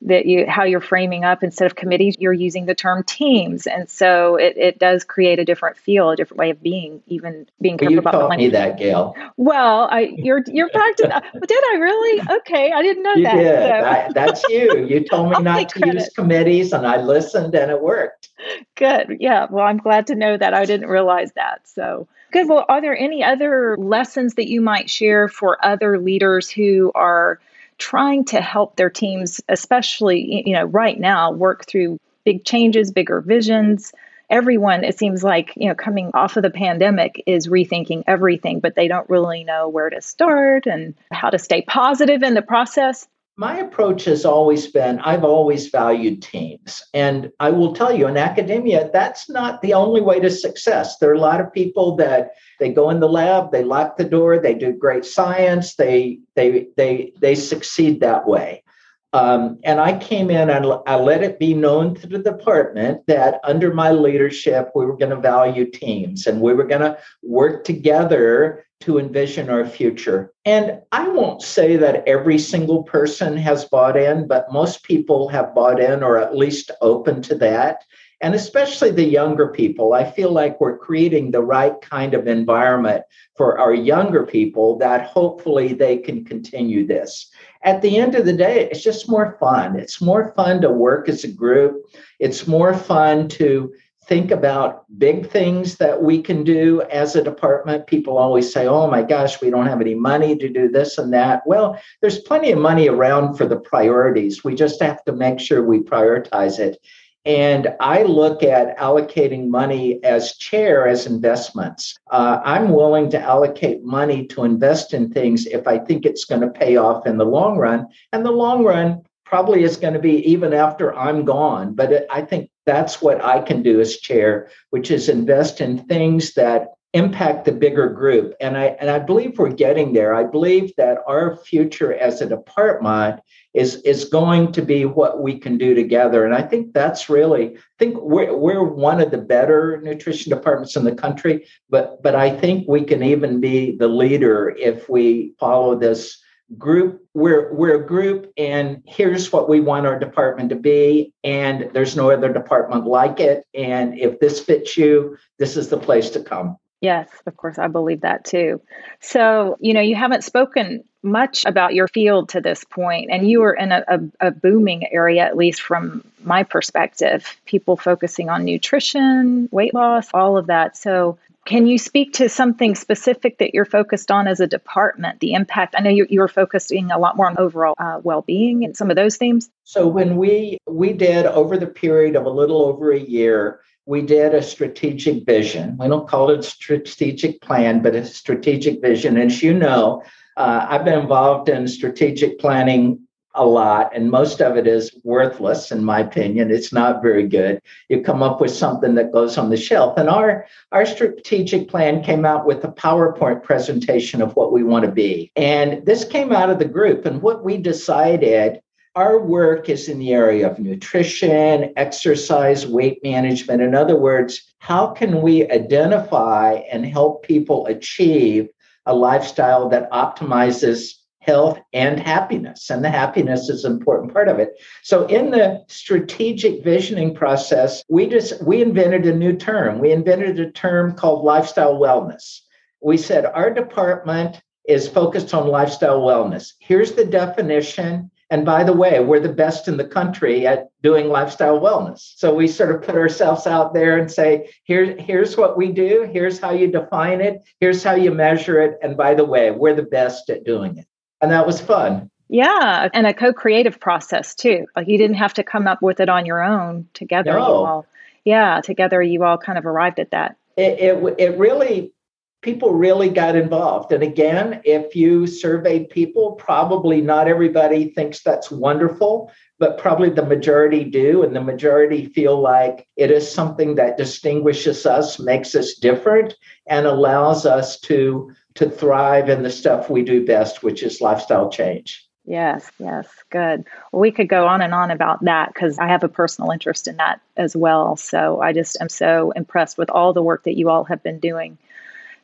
that 0.00 0.26
you 0.26 0.46
how 0.46 0.62
you're 0.62 0.80
framing 0.80 1.24
up 1.24 1.42
instead 1.42 1.66
of 1.66 1.74
committees 1.74 2.14
you're 2.18 2.32
using 2.32 2.66
the 2.66 2.74
term 2.74 3.02
teams. 3.02 3.66
And 3.66 3.88
so 3.88 4.36
it, 4.36 4.56
it 4.56 4.78
does 4.78 5.02
create 5.02 5.40
a 5.40 5.44
different 5.44 5.76
feel 5.76 6.10
a 6.10 6.16
different 6.16 6.38
way 6.38 6.50
of 6.50 6.62
being 6.62 7.02
even 7.08 7.48
being 7.60 7.78
careful 7.78 7.92
you 7.92 7.98
about 7.98 8.12
taught 8.12 8.38
me 8.38 8.48
that 8.48 8.78
gail. 8.78 9.16
Well 9.36 9.88
i 9.90 10.12
you're 10.16 10.42
you're 10.46 10.70
practicing 10.70 11.10
did 11.46 11.64
i 11.72 11.76
really? 11.80 12.22
Okay 12.38 12.70
i 12.72 12.82
didn't 12.82 13.02
know 13.02 13.14
you 13.14 13.24
that 13.24 13.34
did. 13.34 13.58
So. 13.58 13.88
I, 13.88 14.08
that's 14.14 14.48
you. 14.48 14.86
You 14.86 15.04
told 15.04 15.30
me 15.30 15.38
not 15.42 15.68
to 15.70 15.80
credit. 15.80 15.94
use 15.94 16.08
committees 16.10 16.72
and 16.72 16.86
i 16.86 16.98
listened 16.98 17.54
and 17.54 17.70
it 17.70 17.82
worked. 17.82 18.28
Good 18.76 19.16
yeah 19.18 19.46
well 19.50 19.66
i'm 19.66 19.78
glad 19.78 20.06
to 20.08 20.14
know 20.14 20.36
that. 20.36 20.54
I 20.54 20.64
didn't 20.64 20.88
realize 20.88 21.32
that 21.32 21.62
so. 21.68 22.06
Good 22.30 22.48
well 22.48 22.66
are 22.68 22.80
there 22.80 22.96
any 22.96 23.24
other 23.24 23.76
lessons 23.78 24.34
that 24.34 24.48
you 24.48 24.60
might 24.60 24.88
share 24.88 25.28
for 25.28 25.58
other 25.64 25.98
leaders 25.98 26.48
who 26.48 26.92
are 26.94 27.40
trying 27.78 28.24
to 28.26 28.40
help 28.40 28.76
their 28.76 28.90
teams, 28.90 29.40
especially 29.48 30.42
you 30.46 30.52
know 30.52 30.64
right 30.64 30.98
now, 30.98 31.32
work 31.32 31.66
through 31.66 31.98
big 32.24 32.44
changes, 32.44 32.90
bigger 32.90 33.20
visions. 33.20 33.92
Everyone, 34.30 34.84
it 34.84 34.98
seems 34.98 35.24
like, 35.24 35.54
you 35.56 35.68
know, 35.68 35.74
coming 35.74 36.10
off 36.12 36.36
of 36.36 36.42
the 36.42 36.50
pandemic 36.50 37.22
is 37.26 37.48
rethinking 37.48 38.04
everything, 38.06 38.60
but 38.60 38.74
they 38.74 38.86
don't 38.86 39.08
really 39.08 39.42
know 39.42 39.68
where 39.68 39.88
to 39.88 40.02
start 40.02 40.66
and 40.66 40.94
how 41.10 41.30
to 41.30 41.38
stay 41.38 41.62
positive 41.62 42.22
in 42.22 42.34
the 42.34 42.42
process 42.42 43.08
my 43.38 43.58
approach 43.58 44.04
has 44.04 44.24
always 44.24 44.66
been 44.66 44.98
I've 44.98 45.22
always 45.22 45.68
valued 45.68 46.20
teams. 46.20 46.82
And 46.92 47.30
I 47.38 47.50
will 47.50 47.72
tell 47.72 47.94
you, 47.96 48.08
in 48.08 48.16
academia, 48.16 48.90
that's 48.92 49.30
not 49.30 49.62
the 49.62 49.74
only 49.74 50.00
way 50.00 50.18
to 50.18 50.28
success. 50.28 50.98
There 50.98 51.10
are 51.10 51.14
a 51.14 51.20
lot 51.20 51.40
of 51.40 51.52
people 51.52 51.94
that 51.96 52.32
they 52.58 52.70
go 52.70 52.90
in 52.90 52.98
the 52.98 53.08
lab, 53.08 53.52
they 53.52 53.62
lock 53.62 53.96
the 53.96 54.04
door, 54.04 54.40
they 54.40 54.54
do 54.54 54.72
great 54.72 55.04
science, 55.04 55.76
they 55.76 56.18
they 56.34 56.66
they 56.76 57.12
they 57.20 57.36
succeed 57.36 58.00
that 58.00 58.26
way. 58.26 58.64
Um, 59.12 59.60
and 59.62 59.80
I 59.80 59.96
came 59.96 60.30
in 60.30 60.50
and 60.50 60.66
I 60.86 60.96
let 60.96 61.22
it 61.22 61.38
be 61.38 61.54
known 61.54 61.94
to 61.94 62.06
the 62.06 62.18
department 62.18 63.06
that 63.06 63.40
under 63.42 63.72
my 63.72 63.92
leadership, 63.92 64.70
we 64.74 64.84
were 64.84 64.96
going 64.96 65.10
to 65.10 65.20
value 65.20 65.70
teams 65.70 66.26
and 66.26 66.42
we 66.42 66.52
were 66.52 66.66
going 66.66 66.82
to 66.82 66.98
work 67.22 67.64
together 67.64 68.66
to 68.80 68.98
envision 68.98 69.50
our 69.50 69.66
future. 69.66 70.32
And 70.44 70.80
I 70.92 71.08
won't 71.08 71.42
say 71.42 71.76
that 71.76 72.06
every 72.06 72.38
single 72.38 72.82
person 72.82 73.36
has 73.36 73.64
bought 73.64 73.96
in, 73.96 74.26
but 74.26 74.52
most 74.52 74.82
people 74.84 75.28
have 75.28 75.54
bought 75.54 75.80
in 75.80 76.02
or 76.02 76.18
at 76.18 76.36
least 76.36 76.70
open 76.80 77.22
to 77.22 77.34
that. 77.36 77.84
And 78.20 78.34
especially 78.34 78.90
the 78.90 79.04
younger 79.04 79.48
people, 79.48 79.92
I 79.92 80.10
feel 80.10 80.32
like 80.32 80.60
we're 80.60 80.78
creating 80.78 81.30
the 81.30 81.42
right 81.42 81.80
kind 81.80 82.14
of 82.14 82.26
environment 82.26 83.04
for 83.36 83.58
our 83.60 83.72
younger 83.72 84.26
people 84.26 84.76
that 84.78 85.06
hopefully 85.06 85.72
they 85.72 85.98
can 85.98 86.24
continue 86.24 86.84
this 86.84 87.30
at 87.62 87.82
the 87.82 87.96
end 87.96 88.14
of 88.14 88.24
the 88.24 88.32
day, 88.32 88.68
it's 88.70 88.82
just 88.82 89.08
more 89.08 89.36
fun. 89.40 89.76
It's 89.76 90.00
more 90.00 90.32
fun 90.36 90.60
to 90.60 90.70
work 90.70 91.08
as 91.08 91.24
a 91.24 91.28
group. 91.28 91.84
It's 92.18 92.46
more 92.46 92.74
fun 92.74 93.28
to 93.30 93.72
think 94.08 94.30
about 94.30 94.84
big 94.98 95.30
things 95.30 95.76
that 95.76 96.02
we 96.02 96.22
can 96.22 96.42
do 96.42 96.80
as 96.90 97.14
a 97.14 97.22
department. 97.22 97.86
People 97.86 98.16
always 98.16 98.50
say, 98.50 98.66
oh 98.66 98.90
my 98.90 99.02
gosh, 99.02 99.40
we 99.42 99.50
don't 99.50 99.66
have 99.66 99.82
any 99.82 99.94
money 99.94 100.34
to 100.34 100.48
do 100.48 100.68
this 100.68 100.96
and 100.96 101.12
that. 101.12 101.42
Well, 101.46 101.78
there's 102.00 102.18
plenty 102.18 102.50
of 102.50 102.58
money 102.58 102.88
around 102.88 103.34
for 103.34 103.46
the 103.46 103.60
priorities. 103.60 104.42
We 104.42 104.54
just 104.54 104.80
have 104.80 105.04
to 105.04 105.12
make 105.12 105.38
sure 105.38 105.62
we 105.62 105.80
prioritize 105.80 106.58
it. 106.58 106.78
And 107.26 107.68
I 107.80 108.04
look 108.04 108.42
at 108.42 108.78
allocating 108.78 109.48
money 109.48 110.02
as 110.02 110.36
chair 110.36 110.88
as 110.88 111.04
investments. 111.04 111.94
Uh, 112.10 112.40
I'm 112.42 112.70
willing 112.70 113.10
to 113.10 113.20
allocate 113.20 113.84
money 113.84 114.26
to 114.28 114.44
invest 114.44 114.94
in 114.94 115.10
things 115.10 115.44
if 115.44 115.68
I 115.68 115.78
think 115.78 116.06
it's 116.06 116.24
going 116.24 116.40
to 116.40 116.48
pay 116.48 116.78
off 116.78 117.06
in 117.06 117.18
the 117.18 117.26
long 117.26 117.58
run. 117.58 117.86
And 118.14 118.24
the 118.24 118.32
long 118.32 118.64
run 118.64 119.02
probably 119.26 119.62
is 119.62 119.76
going 119.76 119.92
to 119.92 120.00
be 120.00 120.26
even 120.30 120.54
after 120.54 120.94
I'm 120.94 121.26
gone. 121.26 121.74
But 121.74 121.92
it, 121.92 122.06
I 122.08 122.22
think 122.22 122.48
that's 122.68 123.00
what 123.00 123.24
I 123.24 123.40
can 123.40 123.62
do 123.62 123.80
as 123.80 123.96
chair, 123.96 124.50
which 124.68 124.90
is 124.90 125.08
invest 125.08 125.62
in 125.62 125.78
things 125.86 126.34
that 126.34 126.74
impact 126.92 127.46
the 127.46 127.52
bigger 127.52 127.88
group. 127.88 128.34
And 128.40 128.56
I 128.58 128.76
and 128.80 128.90
I 128.90 128.98
believe 128.98 129.38
we're 129.38 129.52
getting 129.52 129.94
there. 129.94 130.14
I 130.14 130.24
believe 130.24 130.74
that 130.76 130.98
our 131.06 131.36
future 131.36 131.94
as 131.94 132.20
a 132.20 132.28
department 132.28 133.20
is 133.54 133.76
is 133.82 134.04
going 134.04 134.52
to 134.52 134.62
be 134.62 134.84
what 134.84 135.22
we 135.22 135.38
can 135.38 135.56
do 135.56 135.74
together. 135.74 136.26
And 136.26 136.34
I 136.34 136.42
think 136.42 136.74
that's 136.74 137.08
really 137.08 137.56
I 137.56 137.60
think 137.78 137.96
we're 138.02 138.36
we're 138.36 138.64
one 138.64 139.00
of 139.00 139.10
the 139.10 139.18
better 139.18 139.80
nutrition 139.82 140.30
departments 140.30 140.76
in 140.76 140.84
the 140.84 140.94
country, 140.94 141.46
but 141.70 142.02
but 142.02 142.14
I 142.14 142.28
think 142.38 142.68
we 142.68 142.84
can 142.84 143.02
even 143.02 143.40
be 143.40 143.76
the 143.76 143.88
leader 143.88 144.54
if 144.58 144.88
we 144.90 145.32
follow 145.40 145.74
this 145.74 146.22
group 146.56 147.04
we're 147.12 147.52
we're 147.52 147.82
a 147.82 147.86
group 147.86 148.32
and 148.38 148.82
here's 148.86 149.30
what 149.30 149.50
we 149.50 149.60
want 149.60 149.86
our 149.86 149.98
department 149.98 150.48
to 150.48 150.56
be 150.56 151.12
and 151.22 151.70
there's 151.74 151.94
no 151.94 152.10
other 152.10 152.32
department 152.32 152.86
like 152.86 153.20
it 153.20 153.44
and 153.52 153.98
if 153.98 154.18
this 154.18 154.40
fits 154.40 154.76
you 154.76 155.16
this 155.38 155.58
is 155.58 155.68
the 155.68 155.76
place 155.76 156.08
to 156.08 156.22
come 156.22 156.56
Yes, 156.80 157.08
of 157.26 157.36
course, 157.36 157.58
I 157.58 157.66
believe 157.66 158.02
that 158.02 158.24
too. 158.24 158.60
So, 159.00 159.56
you 159.58 159.74
know, 159.74 159.80
you 159.80 159.96
haven't 159.96 160.22
spoken 160.22 160.84
much 161.02 161.44
about 161.44 161.74
your 161.74 161.88
field 161.88 162.28
to 162.30 162.40
this 162.40 162.62
point, 162.62 163.10
and 163.10 163.28
you 163.28 163.42
are 163.42 163.52
in 163.52 163.72
a, 163.72 163.84
a, 163.88 164.28
a, 164.28 164.30
booming 164.30 164.86
area, 164.92 165.24
at 165.24 165.36
least 165.36 165.60
from 165.60 166.04
my 166.22 166.44
perspective. 166.44 167.36
People 167.46 167.76
focusing 167.76 168.30
on 168.30 168.44
nutrition, 168.44 169.48
weight 169.50 169.74
loss, 169.74 170.08
all 170.14 170.36
of 170.36 170.46
that. 170.46 170.76
So, 170.76 171.18
can 171.48 171.66
you 171.66 171.78
speak 171.78 172.12
to 172.12 172.28
something 172.28 172.74
specific 172.74 173.38
that 173.38 173.54
you're 173.54 173.64
focused 173.64 174.10
on 174.10 174.28
as 174.28 174.38
a 174.38 174.46
department? 174.46 175.20
The 175.20 175.32
impact. 175.32 175.74
I 175.78 175.80
know 175.80 175.88
you're, 175.88 176.06
you're 176.10 176.28
focusing 176.28 176.90
a 176.90 176.98
lot 176.98 177.16
more 177.16 177.26
on 177.26 177.38
overall 177.38 177.74
uh, 177.78 178.00
well-being 178.02 178.66
and 178.66 178.76
some 178.76 178.90
of 178.90 178.96
those 178.96 179.16
themes. 179.16 179.48
So, 179.64 179.86
when 179.86 180.18
we 180.18 180.58
we 180.68 180.92
did 180.92 181.24
over 181.24 181.56
the 181.56 181.66
period 181.66 182.16
of 182.16 182.26
a 182.26 182.30
little 182.30 182.62
over 182.62 182.92
a 182.92 183.00
year 183.00 183.60
we 183.86 184.02
did 184.02 184.34
a 184.34 184.42
strategic 184.42 185.24
vision. 185.24 185.78
We 185.78 185.88
don't 185.88 186.06
call 186.06 186.28
it 186.28 186.44
strategic 186.44 187.40
plan, 187.40 187.80
but 187.80 187.94
a 187.94 188.04
strategic 188.04 188.82
vision. 188.82 189.16
As 189.16 189.42
you 189.42 189.54
know, 189.54 190.02
uh, 190.36 190.66
I've 190.68 190.84
been 190.84 190.98
involved 190.98 191.48
in 191.48 191.66
strategic 191.66 192.38
planning 192.38 193.07
a 193.38 193.44
lot, 193.44 193.94
and 193.94 194.10
most 194.10 194.42
of 194.42 194.56
it 194.56 194.66
is 194.66 194.94
worthless, 195.04 195.70
in 195.70 195.84
my 195.84 196.00
opinion. 196.00 196.50
It's 196.50 196.72
not 196.72 197.02
very 197.02 197.26
good. 197.26 197.62
You 197.88 198.02
come 198.02 198.22
up 198.22 198.40
with 198.40 198.50
something 198.50 198.94
that 198.96 199.12
goes 199.12 199.38
on 199.38 199.50
the 199.50 199.56
shelf. 199.56 199.96
And 199.96 200.08
our, 200.08 200.46
our 200.72 200.84
strategic 200.84 201.68
plan 201.68 202.02
came 202.02 202.24
out 202.24 202.46
with 202.46 202.64
a 202.64 202.68
PowerPoint 202.68 203.42
presentation 203.42 204.20
of 204.20 204.34
what 204.36 204.52
we 204.52 204.62
want 204.62 204.84
to 204.84 204.90
be. 204.90 205.30
And 205.36 205.86
this 205.86 206.04
came 206.04 206.32
out 206.32 206.50
of 206.50 206.58
the 206.58 206.64
group. 206.64 207.06
And 207.06 207.22
what 207.22 207.44
we 207.44 207.56
decided 207.56 208.60
our 208.94 209.20
work 209.20 209.68
is 209.68 209.88
in 209.88 210.00
the 210.00 210.12
area 210.12 210.50
of 210.50 210.58
nutrition, 210.58 211.72
exercise, 211.76 212.66
weight 212.66 212.98
management. 213.04 213.62
In 213.62 213.74
other 213.74 213.96
words, 213.96 214.54
how 214.58 214.88
can 214.88 215.22
we 215.22 215.48
identify 215.50 216.54
and 216.72 216.84
help 216.84 217.22
people 217.22 217.66
achieve 217.66 218.48
a 218.86 218.94
lifestyle 218.94 219.68
that 219.68 219.88
optimizes 219.92 220.94
health 221.28 221.60
and 221.72 222.00
happiness? 222.00 222.70
And 222.70 222.82
the 222.82 222.90
happiness 222.90 223.48
is 223.48 223.64
an 223.64 223.72
important 223.72 224.12
part 224.12 224.28
of 224.28 224.38
it. 224.38 224.54
So 224.82 225.06
in 225.06 225.30
the 225.30 225.62
strategic 225.68 226.64
visioning 226.64 227.14
process, 227.14 227.84
we 227.88 228.06
just 228.08 228.42
we 228.42 228.62
invented 228.62 229.06
a 229.06 229.14
new 229.14 229.36
term. 229.36 229.78
We 229.78 229.92
invented 229.92 230.40
a 230.40 230.50
term 230.50 230.94
called 230.94 231.24
lifestyle 231.24 231.78
wellness. 231.78 232.40
We 232.82 232.96
said 232.96 233.26
our 233.26 233.50
department 233.50 234.40
is 234.66 234.88
focused 234.88 235.34
on 235.34 235.46
lifestyle 235.48 236.00
wellness. 236.00 236.54
Here's 236.58 236.92
the 236.92 237.04
definition 237.04 238.10
and 238.30 238.44
by 238.44 238.62
the 238.62 238.74
way, 238.74 239.00
we're 239.00 239.20
the 239.20 239.32
best 239.32 239.68
in 239.68 239.78
the 239.78 239.86
country 239.86 240.46
at 240.46 240.68
doing 240.82 241.08
lifestyle 241.08 241.60
wellness. 241.60 242.12
So 242.16 242.34
we 242.34 242.46
sort 242.46 242.74
of 242.74 242.82
put 242.82 242.94
ourselves 242.94 243.46
out 243.46 243.72
there 243.72 243.96
and 243.96 244.10
say, 244.10 244.50
here, 244.64 244.96
here's 244.98 245.36
what 245.36 245.56
we 245.56 245.72
do, 245.72 246.06
here's 246.12 246.38
how 246.38 246.50
you 246.50 246.66
define 246.66 247.22
it, 247.22 247.42
here's 247.58 247.82
how 247.82 247.94
you 247.94 248.10
measure 248.10 248.60
it. 248.60 248.78
And 248.82 248.98
by 248.98 249.14
the 249.14 249.24
way, 249.24 249.50
we're 249.50 249.74
the 249.74 249.82
best 249.82 250.28
at 250.28 250.44
doing 250.44 250.76
it. 250.76 250.86
And 251.20 251.30
that 251.30 251.46
was 251.46 251.60
fun. 251.60 252.10
Yeah. 252.28 252.88
And 252.92 253.06
a 253.06 253.14
co 253.14 253.32
creative 253.32 253.80
process 253.80 254.34
too. 254.34 254.66
Like 254.76 254.88
you 254.88 254.98
didn't 254.98 255.16
have 255.16 255.34
to 255.34 255.42
come 255.42 255.66
up 255.66 255.82
with 255.82 256.00
it 256.00 256.08
on 256.08 256.26
your 256.26 256.42
own. 256.42 256.86
Together, 256.94 257.32
no. 257.32 257.38
all, 257.40 257.86
yeah, 258.24 258.60
together 258.60 259.02
you 259.02 259.24
all 259.24 259.38
kind 259.38 259.58
of 259.58 259.66
arrived 259.66 259.98
at 259.98 260.10
that. 260.10 260.36
It, 260.56 260.78
it, 260.78 261.14
it 261.18 261.38
really 261.38 261.92
people 262.40 262.72
really 262.72 263.08
got 263.08 263.34
involved. 263.34 263.92
And 263.92 264.02
again, 264.02 264.60
if 264.64 264.94
you 264.94 265.26
surveyed 265.26 265.90
people, 265.90 266.32
probably 266.32 267.00
not 267.00 267.26
everybody 267.26 267.90
thinks 267.90 268.22
that's 268.22 268.50
wonderful, 268.50 269.32
but 269.58 269.78
probably 269.78 270.10
the 270.10 270.24
majority 270.24 270.84
do. 270.84 271.24
And 271.24 271.34
the 271.34 271.42
majority 271.42 272.06
feel 272.06 272.40
like 272.40 272.86
it 272.96 273.10
is 273.10 273.30
something 273.30 273.74
that 273.74 273.96
distinguishes 273.96 274.86
us, 274.86 275.18
makes 275.18 275.54
us 275.56 275.74
different, 275.74 276.34
and 276.68 276.86
allows 276.86 277.44
us 277.44 277.80
to, 277.80 278.32
to 278.54 278.68
thrive 278.68 279.28
in 279.28 279.42
the 279.42 279.50
stuff 279.50 279.90
we 279.90 280.02
do 280.02 280.24
best, 280.24 280.62
which 280.62 280.82
is 280.82 281.00
lifestyle 281.00 281.50
change. 281.50 282.04
Yes, 282.24 282.70
yes, 282.78 283.08
good. 283.30 283.64
Well, 283.90 284.00
we 284.00 284.10
could 284.10 284.28
go 284.28 284.46
on 284.46 284.60
and 284.60 284.74
on 284.74 284.90
about 284.90 285.24
that 285.24 285.52
because 285.52 285.78
I 285.78 285.88
have 285.88 286.04
a 286.04 286.08
personal 286.08 286.50
interest 286.50 286.86
in 286.86 286.96
that 286.96 287.20
as 287.36 287.56
well. 287.56 287.96
So 287.96 288.40
I 288.40 288.52
just 288.52 288.76
am 288.80 288.88
so 288.88 289.30
impressed 289.30 289.78
with 289.78 289.88
all 289.88 290.12
the 290.12 290.22
work 290.22 290.44
that 290.44 290.56
you 290.56 290.68
all 290.68 290.84
have 290.84 291.02
been 291.02 291.20
doing 291.20 291.56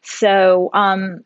so 0.05 0.71
um, 0.73 1.25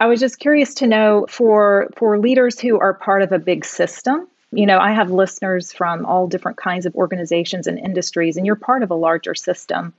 I 0.00 0.06
was 0.06 0.20
just 0.20 0.38
curious 0.38 0.74
to 0.74 0.86
know 0.86 1.26
for 1.28 1.88
for 1.96 2.18
leaders 2.18 2.60
who 2.60 2.78
are 2.78 2.94
part 2.94 3.22
of 3.22 3.32
a 3.32 3.38
big 3.38 3.64
system 3.64 4.28
You 4.52 4.66
know, 4.66 4.78
I 4.78 4.92
have 4.92 5.10
listeners 5.10 5.72
from 5.72 6.06
all 6.06 6.26
different 6.26 6.56
kinds 6.56 6.86
of 6.86 6.94
organizations 6.94 7.66
and 7.66 7.78
industries, 7.78 8.36
and 8.36 8.46
you're 8.46 8.56
part 8.56 8.82
of 8.82 8.90
a 8.90 8.94
larger 8.94 9.34
system. 9.34 9.92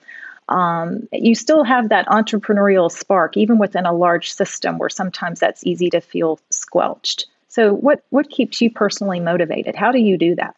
Um, 0.50 1.08
you 1.14 1.36
still 1.36 1.64
have 1.64 1.90
that 1.90 2.08
entrepreneurial 2.08 2.92
spark, 2.92 3.38
even 3.38 3.60
within 3.60 3.86
a 3.86 3.94
large 3.94 4.32
system 4.32 4.78
where 4.78 4.90
sometimes 4.90 5.40
that's 5.40 5.66
easy 5.66 5.90
to 5.92 6.02
feel 6.02 6.40
squelched. 6.50 7.28
So, 7.48 7.74
what, 7.74 8.04
what 8.10 8.30
keeps 8.30 8.60
you 8.62 8.72
personally 8.72 9.20
motivated? 9.20 9.76
How 9.76 9.92
do 9.92 10.00
you 10.00 10.18
do 10.18 10.36
that? 10.36 10.56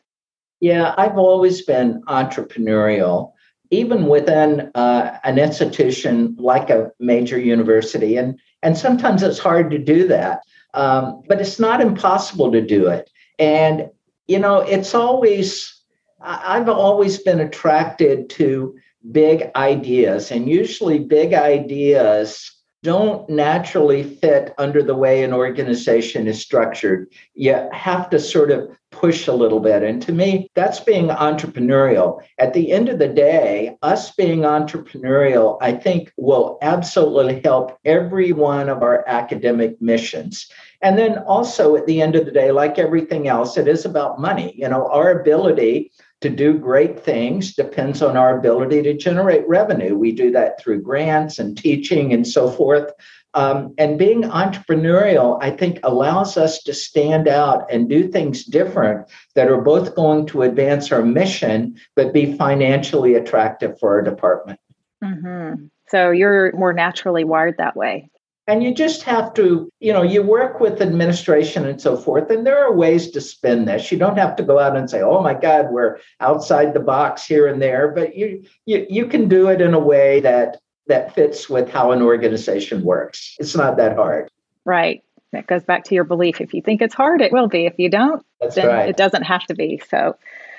Yeah, 0.61 0.93
I've 0.97 1.17
always 1.17 1.61
been 1.61 2.01
entrepreneurial, 2.03 3.33
even 3.69 4.07
within 4.07 4.71
uh, 4.75 5.17
an 5.23 5.37
institution 5.37 6.35
like 6.39 6.69
a 6.69 6.91
major 6.99 7.39
university. 7.39 8.15
And, 8.15 8.39
and 8.61 8.77
sometimes 8.77 9.23
it's 9.23 9.39
hard 9.39 9.71
to 9.71 9.77
do 9.77 10.07
that, 10.07 10.41
um, 10.73 11.23
but 11.27 11.41
it's 11.41 11.59
not 11.59 11.81
impossible 11.81 12.51
to 12.51 12.61
do 12.61 12.87
it. 12.87 13.09
And, 13.39 13.89
you 14.27 14.39
know, 14.39 14.59
it's 14.59 14.93
always, 14.93 15.73
I've 16.21 16.69
always 16.69 17.17
been 17.17 17.39
attracted 17.39 18.29
to 18.31 18.75
big 19.11 19.49
ideas, 19.55 20.31
and 20.31 20.49
usually 20.49 20.99
big 20.99 21.33
ideas 21.33 22.51
don't 22.83 23.29
naturally 23.29 24.03
fit 24.03 24.53
under 24.57 24.81
the 24.81 24.95
way 24.95 25.23
an 25.23 25.33
organization 25.33 26.27
is 26.27 26.41
structured. 26.41 27.11
You 27.35 27.69
have 27.71 28.09
to 28.09 28.19
sort 28.19 28.49
of 28.49 28.75
push 28.89 29.27
a 29.27 29.33
little 29.33 29.59
bit. 29.59 29.83
And 29.83 30.01
to 30.01 30.11
me, 30.11 30.49
that's 30.55 30.79
being 30.79 31.09
entrepreneurial. 31.09 32.21
At 32.39 32.53
the 32.53 32.71
end 32.71 32.89
of 32.89 32.97
the 32.97 33.07
day, 33.07 33.77
us 33.83 34.11
being 34.15 34.39
entrepreneurial, 34.39 35.57
I 35.61 35.73
think 35.73 36.11
will 36.17 36.57
absolutely 36.61 37.41
help 37.43 37.77
every 37.85 38.33
one 38.33 38.67
of 38.67 38.81
our 38.81 39.07
academic 39.07 39.79
missions. 39.79 40.49
And 40.81 40.97
then 40.97 41.19
also 41.19 41.75
at 41.75 41.85
the 41.85 42.01
end 42.01 42.15
of 42.15 42.25
the 42.25 42.31
day, 42.31 42.51
like 42.51 42.79
everything 42.79 43.27
else, 43.27 43.57
it 43.57 43.67
is 43.67 43.85
about 43.85 44.19
money. 44.19 44.55
You 44.57 44.69
know, 44.69 44.87
our 44.87 45.21
ability 45.21 45.91
to 46.21 46.29
do 46.29 46.53
great 46.57 46.99
things 47.03 47.53
depends 47.55 48.01
on 48.01 48.15
our 48.15 48.37
ability 48.37 48.83
to 48.83 48.93
generate 48.93 49.47
revenue. 49.47 49.95
We 49.95 50.11
do 50.11 50.31
that 50.31 50.59
through 50.61 50.81
grants 50.81 51.39
and 51.39 51.57
teaching 51.57 52.13
and 52.13 52.27
so 52.27 52.49
forth. 52.49 52.91
Um, 53.33 53.73
and 53.77 53.97
being 53.97 54.23
entrepreneurial, 54.23 55.39
I 55.41 55.51
think, 55.51 55.79
allows 55.83 56.37
us 56.37 56.61
to 56.63 56.73
stand 56.73 57.27
out 57.27 57.71
and 57.71 57.89
do 57.89 58.07
things 58.07 58.43
different 58.43 59.07
that 59.35 59.49
are 59.49 59.61
both 59.61 59.95
going 59.95 60.27
to 60.27 60.43
advance 60.43 60.91
our 60.91 61.01
mission, 61.01 61.79
but 61.95 62.13
be 62.13 62.33
financially 62.33 63.15
attractive 63.15 63.79
for 63.79 63.91
our 63.91 64.01
department. 64.01 64.59
Mm-hmm. 65.03 65.65
So 65.87 66.11
you're 66.11 66.55
more 66.55 66.73
naturally 66.73 67.23
wired 67.23 67.57
that 67.57 67.75
way. 67.75 68.10
And 68.51 68.61
you 68.61 68.73
just 68.73 69.03
have 69.03 69.33
to, 69.35 69.71
you 69.79 69.93
know, 69.93 70.01
you 70.01 70.21
work 70.21 70.59
with 70.59 70.81
administration 70.81 71.65
and 71.65 71.79
so 71.79 71.95
forth, 71.95 72.29
and 72.29 72.45
there 72.45 72.61
are 72.61 72.73
ways 72.73 73.09
to 73.11 73.21
spin 73.21 73.63
this. 73.63 73.93
You 73.93 73.97
don't 73.97 74.17
have 74.17 74.35
to 74.35 74.43
go 74.43 74.59
out 74.59 74.75
and 74.75 74.89
say, 74.89 75.01
"Oh 75.01 75.21
my 75.21 75.33
God, 75.33 75.71
we're 75.71 75.99
outside 76.19 76.73
the 76.73 76.81
box 76.81 77.25
here 77.25 77.47
and 77.47 77.61
there," 77.61 77.87
but 77.87 78.17
you 78.17 78.43
you 78.65 78.85
you 78.89 79.05
can 79.05 79.29
do 79.29 79.47
it 79.47 79.61
in 79.61 79.73
a 79.73 79.79
way 79.79 80.19
that 80.19 80.57
that 80.87 81.15
fits 81.15 81.49
with 81.49 81.69
how 81.69 81.93
an 81.93 82.01
organization 82.01 82.83
works. 82.83 83.37
It's 83.39 83.55
not 83.55 83.77
that 83.77 83.95
hard. 83.95 84.29
Right. 84.65 85.01
That 85.31 85.47
goes 85.47 85.63
back 85.63 85.85
to 85.85 85.95
your 85.95 86.03
belief. 86.03 86.41
If 86.41 86.53
you 86.53 86.61
think 86.61 86.81
it's 86.81 86.93
hard, 86.93 87.21
it 87.21 87.31
will 87.31 87.47
be. 87.47 87.65
If 87.67 87.75
you 87.77 87.89
don't, 87.89 88.21
That's 88.41 88.55
then 88.55 88.67
right. 88.67 88.89
it 88.89 88.97
doesn't 88.97 89.23
have 89.23 89.45
to 89.45 89.55
be. 89.55 89.81
So 89.89 90.17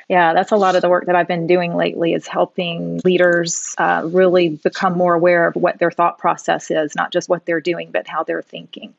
yeah, 0.09 0.35
that's 0.35 0.53
a 0.53 0.57
lot 0.57 0.77
of 0.77 0.83
the 0.83 0.88
work 0.88 1.07
that 1.07 1.17
I've 1.17 1.29
been 1.29 1.47
doing 1.47 1.75
lately 1.75 2.12
is 2.12 2.27
helping 2.27 3.01
leaders 3.05 3.75
uh, 3.79 4.03
really 4.05 4.49
become 4.51 4.97
more 4.97 5.15
aware 5.15 5.47
of 5.47 5.57
what 5.57 5.79
their 5.79 5.91
thought 5.91 6.19
process 6.19 6.71
is, 6.71 6.95
not 6.95 7.12
just 7.12 7.29
what 7.29 7.47
they're 7.47 7.61
doing, 7.61 7.91
but 7.91 8.07
how 8.07 8.25
they're 8.25 8.43
thinking. 8.43 8.95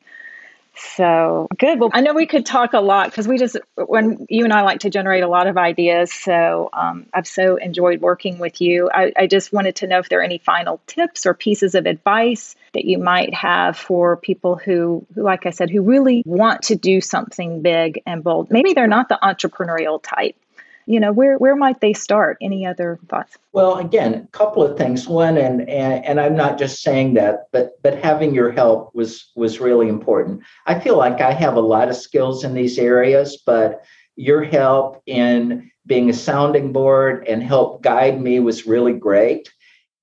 So 0.76 1.48
good. 1.56 1.80
Well, 1.80 1.92
I 1.94 2.02
know 2.02 2.14
we 2.14 2.26
could 2.26 2.48
talk 2.48 2.74
a 2.74 2.80
lot 2.80 3.12
because 3.12 3.28
we 3.28 3.38
just, 3.38 3.58
when 3.76 4.26
you 4.28 4.44
and 4.44 4.52
I 4.52 4.62
like 4.62 4.80
to 4.80 4.90
generate 4.90 5.24
a 5.24 5.28
lot 5.28 5.46
of 5.46 5.56
ideas. 5.56 6.12
So 6.12 6.70
um, 6.74 7.06
I've 7.14 7.28
so 7.28 7.58
enjoyed 7.58 8.02
working 8.02 8.40
with 8.40 8.60
you. 8.60 8.90
I, 8.92 9.14
I 9.16 9.28
just 9.28 9.54
wanted 9.54 9.76
to 9.78 9.88
know 9.88 10.00
if 10.00 10.10
there 10.10 10.20
are 10.20 10.24
any 10.24 10.40
final 10.40 10.82
tips 10.88 11.28
or 11.28 11.36
pieces 11.36 11.76
of 11.76 11.86
advice 11.86 12.56
that 12.74 12.86
you 12.86 12.98
might 12.98 13.36
have 13.36 13.78
for 13.78 14.18
people 14.18 14.56
who, 14.56 15.06
who, 15.14 15.22
like 15.22 15.46
I 15.46 15.52
said, 15.52 15.70
who 15.70 15.84
really 15.84 16.24
want 16.26 16.64
to 16.64 16.76
do 16.76 17.02
something 17.02 17.62
big 17.62 18.02
and 18.08 18.24
bold. 18.24 18.50
Maybe 18.50 18.74
they're 18.74 18.88
not 18.88 19.10
the 19.10 19.20
entrepreneurial 19.22 20.02
type, 20.02 20.36
you 20.86 21.00
know 21.00 21.12
where 21.12 21.38
where 21.38 21.56
might 21.56 21.82
they 21.82 21.94
start? 21.94 22.38
Any 22.42 22.66
other 22.66 23.00
thoughts? 23.10 23.38
Well 23.52 23.76
again 23.76 24.14
a 24.14 24.28
couple 24.28 24.64
of 24.64 24.78
things. 24.78 25.08
One 25.08 25.38
and, 25.38 25.68
and 25.70 26.06
and 26.06 26.20
i'm 26.20 26.36
not 26.36 26.58
just 26.58 26.82
saying 26.82 27.14
that 27.16 27.48
but 27.52 27.82
but 27.82 28.04
having 28.04 28.34
your 28.34 28.52
help 28.52 28.94
was 28.94 29.32
was 29.36 29.60
really 29.60 29.90
important. 29.90 30.42
I 30.66 30.80
feel 30.80 30.98
like 30.98 31.22
i 31.22 31.32
have 31.32 31.56
a 31.56 31.62
lot 31.62 31.90
of 31.90 31.96
skills 31.96 32.44
in 32.44 32.54
these 32.54 32.78
areas 32.78 33.42
but 33.46 33.84
your 34.16 34.44
help 34.44 35.02
in 35.06 35.72
being 35.86 36.10
a 36.10 36.14
sounding 36.14 36.72
board 36.72 37.28
and 37.28 37.44
help 37.44 37.82
guide 37.82 38.22
me 38.22 38.40
was 38.40 38.68
really 38.68 38.94
great 38.94 39.50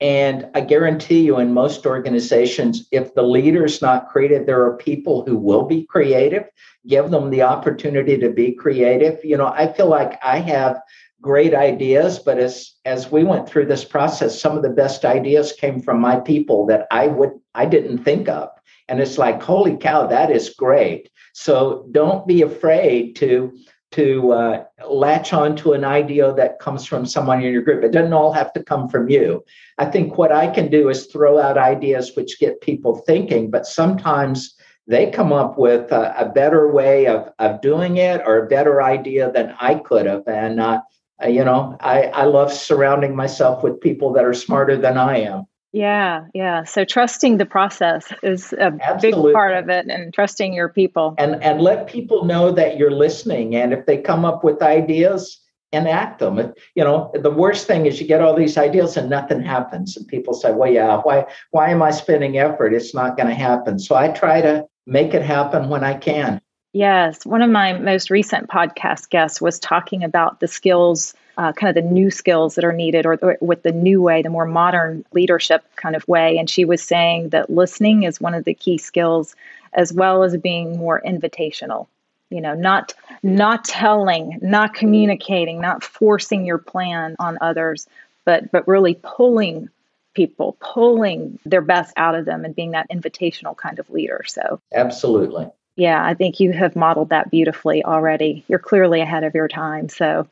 and 0.00 0.48
I 0.54 0.62
guarantee 0.62 1.20
you, 1.20 1.38
in 1.38 1.52
most 1.52 1.84
organizations, 1.84 2.88
if 2.90 3.14
the 3.14 3.22
leader's 3.22 3.82
not 3.82 4.08
creative, 4.08 4.46
there 4.46 4.64
are 4.64 4.76
people 4.78 5.24
who 5.26 5.36
will 5.36 5.64
be 5.64 5.84
creative. 5.84 6.44
Give 6.86 7.10
them 7.10 7.28
the 7.28 7.42
opportunity 7.42 8.16
to 8.18 8.30
be 8.30 8.52
creative. 8.52 9.22
You 9.22 9.36
know, 9.36 9.48
I 9.48 9.70
feel 9.70 9.88
like 9.88 10.18
I 10.22 10.38
have 10.38 10.80
great 11.20 11.54
ideas, 11.54 12.18
but 12.18 12.38
as 12.38 12.74
as 12.86 13.12
we 13.12 13.24
went 13.24 13.46
through 13.46 13.66
this 13.66 13.84
process, 13.84 14.40
some 14.40 14.56
of 14.56 14.62
the 14.62 14.70
best 14.70 15.04
ideas 15.04 15.52
came 15.52 15.80
from 15.82 16.00
my 16.00 16.16
people 16.16 16.64
that 16.66 16.86
I 16.90 17.08
would 17.08 17.32
I 17.54 17.66
didn't 17.66 17.98
think 17.98 18.28
of. 18.28 18.48
And 18.88 19.00
it's 19.00 19.18
like, 19.18 19.42
holy 19.42 19.76
cow, 19.76 20.06
that 20.06 20.30
is 20.30 20.54
great. 20.56 21.10
So 21.34 21.86
don't 21.92 22.26
be 22.26 22.42
afraid 22.42 23.16
to 23.16 23.52
to 23.92 24.32
uh, 24.32 24.64
latch 24.88 25.32
on 25.32 25.56
to 25.56 25.72
an 25.72 25.84
idea 25.84 26.32
that 26.34 26.60
comes 26.60 26.84
from 26.84 27.04
someone 27.04 27.42
in 27.42 27.52
your 27.52 27.62
group. 27.62 27.82
It 27.82 27.90
doesn't 27.92 28.12
all 28.12 28.32
have 28.32 28.52
to 28.52 28.62
come 28.62 28.88
from 28.88 29.08
you. 29.08 29.44
I 29.78 29.86
think 29.86 30.16
what 30.16 30.32
I 30.32 30.46
can 30.46 30.70
do 30.70 30.88
is 30.88 31.06
throw 31.06 31.40
out 31.40 31.58
ideas 31.58 32.12
which 32.14 32.38
get 32.38 32.60
people 32.60 32.96
thinking, 32.96 33.50
but 33.50 33.66
sometimes 33.66 34.54
they 34.86 35.10
come 35.10 35.32
up 35.32 35.58
with 35.58 35.92
a, 35.92 36.14
a 36.18 36.28
better 36.28 36.70
way 36.72 37.06
of, 37.06 37.32
of 37.38 37.60
doing 37.60 37.96
it 37.96 38.22
or 38.24 38.38
a 38.38 38.48
better 38.48 38.82
idea 38.82 39.30
than 39.32 39.54
I 39.60 39.76
could 39.76 40.06
have. 40.06 40.26
And, 40.26 40.60
uh, 40.60 40.82
you 41.28 41.44
know, 41.44 41.76
I, 41.80 42.04
I 42.04 42.24
love 42.24 42.52
surrounding 42.52 43.14
myself 43.14 43.62
with 43.62 43.80
people 43.80 44.12
that 44.14 44.24
are 44.24 44.34
smarter 44.34 44.76
than 44.76 44.96
I 44.96 45.18
am. 45.18 45.46
Yeah, 45.72 46.26
yeah. 46.34 46.64
So 46.64 46.84
trusting 46.84 47.36
the 47.36 47.46
process 47.46 48.12
is 48.22 48.52
a 48.52 48.76
Absolutely. 48.82 49.30
big 49.30 49.34
part 49.34 49.54
of 49.54 49.68
it 49.68 49.86
and 49.86 50.12
trusting 50.12 50.52
your 50.52 50.68
people. 50.68 51.14
And 51.18 51.42
and 51.42 51.60
let 51.60 51.86
people 51.86 52.24
know 52.24 52.50
that 52.52 52.76
you're 52.76 52.90
listening 52.90 53.54
and 53.54 53.72
if 53.72 53.86
they 53.86 53.98
come 53.98 54.24
up 54.24 54.42
with 54.42 54.62
ideas, 54.62 55.40
enact 55.72 56.18
them. 56.18 56.52
You 56.74 56.84
know, 56.84 57.12
the 57.14 57.30
worst 57.30 57.66
thing 57.66 57.86
is 57.86 58.00
you 58.00 58.06
get 58.06 58.20
all 58.20 58.34
these 58.34 58.58
ideas 58.58 58.96
and 58.96 59.08
nothing 59.08 59.42
happens 59.42 59.96
and 59.96 60.06
people 60.08 60.34
say, 60.34 60.52
"Well, 60.52 60.72
yeah, 60.72 61.00
why 61.02 61.26
why 61.52 61.70
am 61.70 61.82
I 61.82 61.92
spending 61.92 62.38
effort? 62.38 62.74
It's 62.74 62.94
not 62.94 63.16
going 63.16 63.28
to 63.28 63.34
happen." 63.34 63.78
So 63.78 63.94
I 63.94 64.08
try 64.08 64.40
to 64.40 64.66
make 64.86 65.14
it 65.14 65.22
happen 65.22 65.68
when 65.68 65.84
I 65.84 65.94
can. 65.94 66.40
Yes, 66.72 67.26
one 67.26 67.42
of 67.42 67.50
my 67.50 67.72
most 67.72 68.10
recent 68.10 68.48
podcast 68.48 69.10
guests 69.10 69.40
was 69.40 69.58
talking 69.58 70.04
about 70.04 70.40
the 70.40 70.46
skills 70.46 71.14
uh, 71.40 71.54
kind 71.54 71.74
of 71.74 71.82
the 71.82 71.90
new 71.90 72.10
skills 72.10 72.54
that 72.54 72.66
are 72.66 72.72
needed 72.72 73.06
or, 73.06 73.18
or, 73.22 73.38
with 73.40 73.62
the 73.62 73.72
new 73.72 74.02
way, 74.02 74.20
the 74.20 74.28
more 74.28 74.44
modern 74.44 75.02
leadership 75.12 75.64
kind 75.74 75.96
of 75.96 76.06
way. 76.06 76.36
And 76.36 76.50
she 76.50 76.66
was 76.66 76.82
saying 76.82 77.30
that 77.30 77.48
listening 77.48 78.02
is 78.02 78.20
one 78.20 78.34
of 78.34 78.44
the 78.44 78.52
key 78.52 78.76
skills, 78.76 79.34
as 79.72 79.90
well 79.90 80.22
as 80.22 80.36
being 80.36 80.76
more 80.76 81.00
invitational. 81.00 81.86
You 82.28 82.42
know, 82.42 82.54
not 82.54 82.92
not 83.22 83.64
telling, 83.64 84.38
not 84.42 84.74
communicating, 84.74 85.62
not 85.62 85.82
forcing 85.82 86.44
your 86.44 86.58
plan 86.58 87.16
on 87.18 87.38
others, 87.40 87.86
but 88.26 88.52
but 88.52 88.68
really 88.68 89.00
pulling 89.02 89.70
people, 90.12 90.58
pulling 90.60 91.38
their 91.46 91.62
best 91.62 91.94
out 91.96 92.14
of 92.14 92.26
them 92.26 92.44
and 92.44 92.54
being 92.54 92.72
that 92.72 92.90
invitational 92.90 93.56
kind 93.56 93.78
of 93.78 93.88
leader. 93.88 94.24
So 94.26 94.60
absolutely. 94.74 95.48
Yeah, 95.76 96.04
I 96.04 96.12
think 96.12 96.38
you 96.38 96.52
have 96.52 96.76
modeled 96.76 97.08
that 97.08 97.30
beautifully 97.30 97.82
already. 97.82 98.44
You're 98.46 98.58
clearly 98.58 99.00
ahead 99.00 99.24
of 99.24 99.34
your 99.34 99.48
time. 99.48 99.88
So 99.88 100.28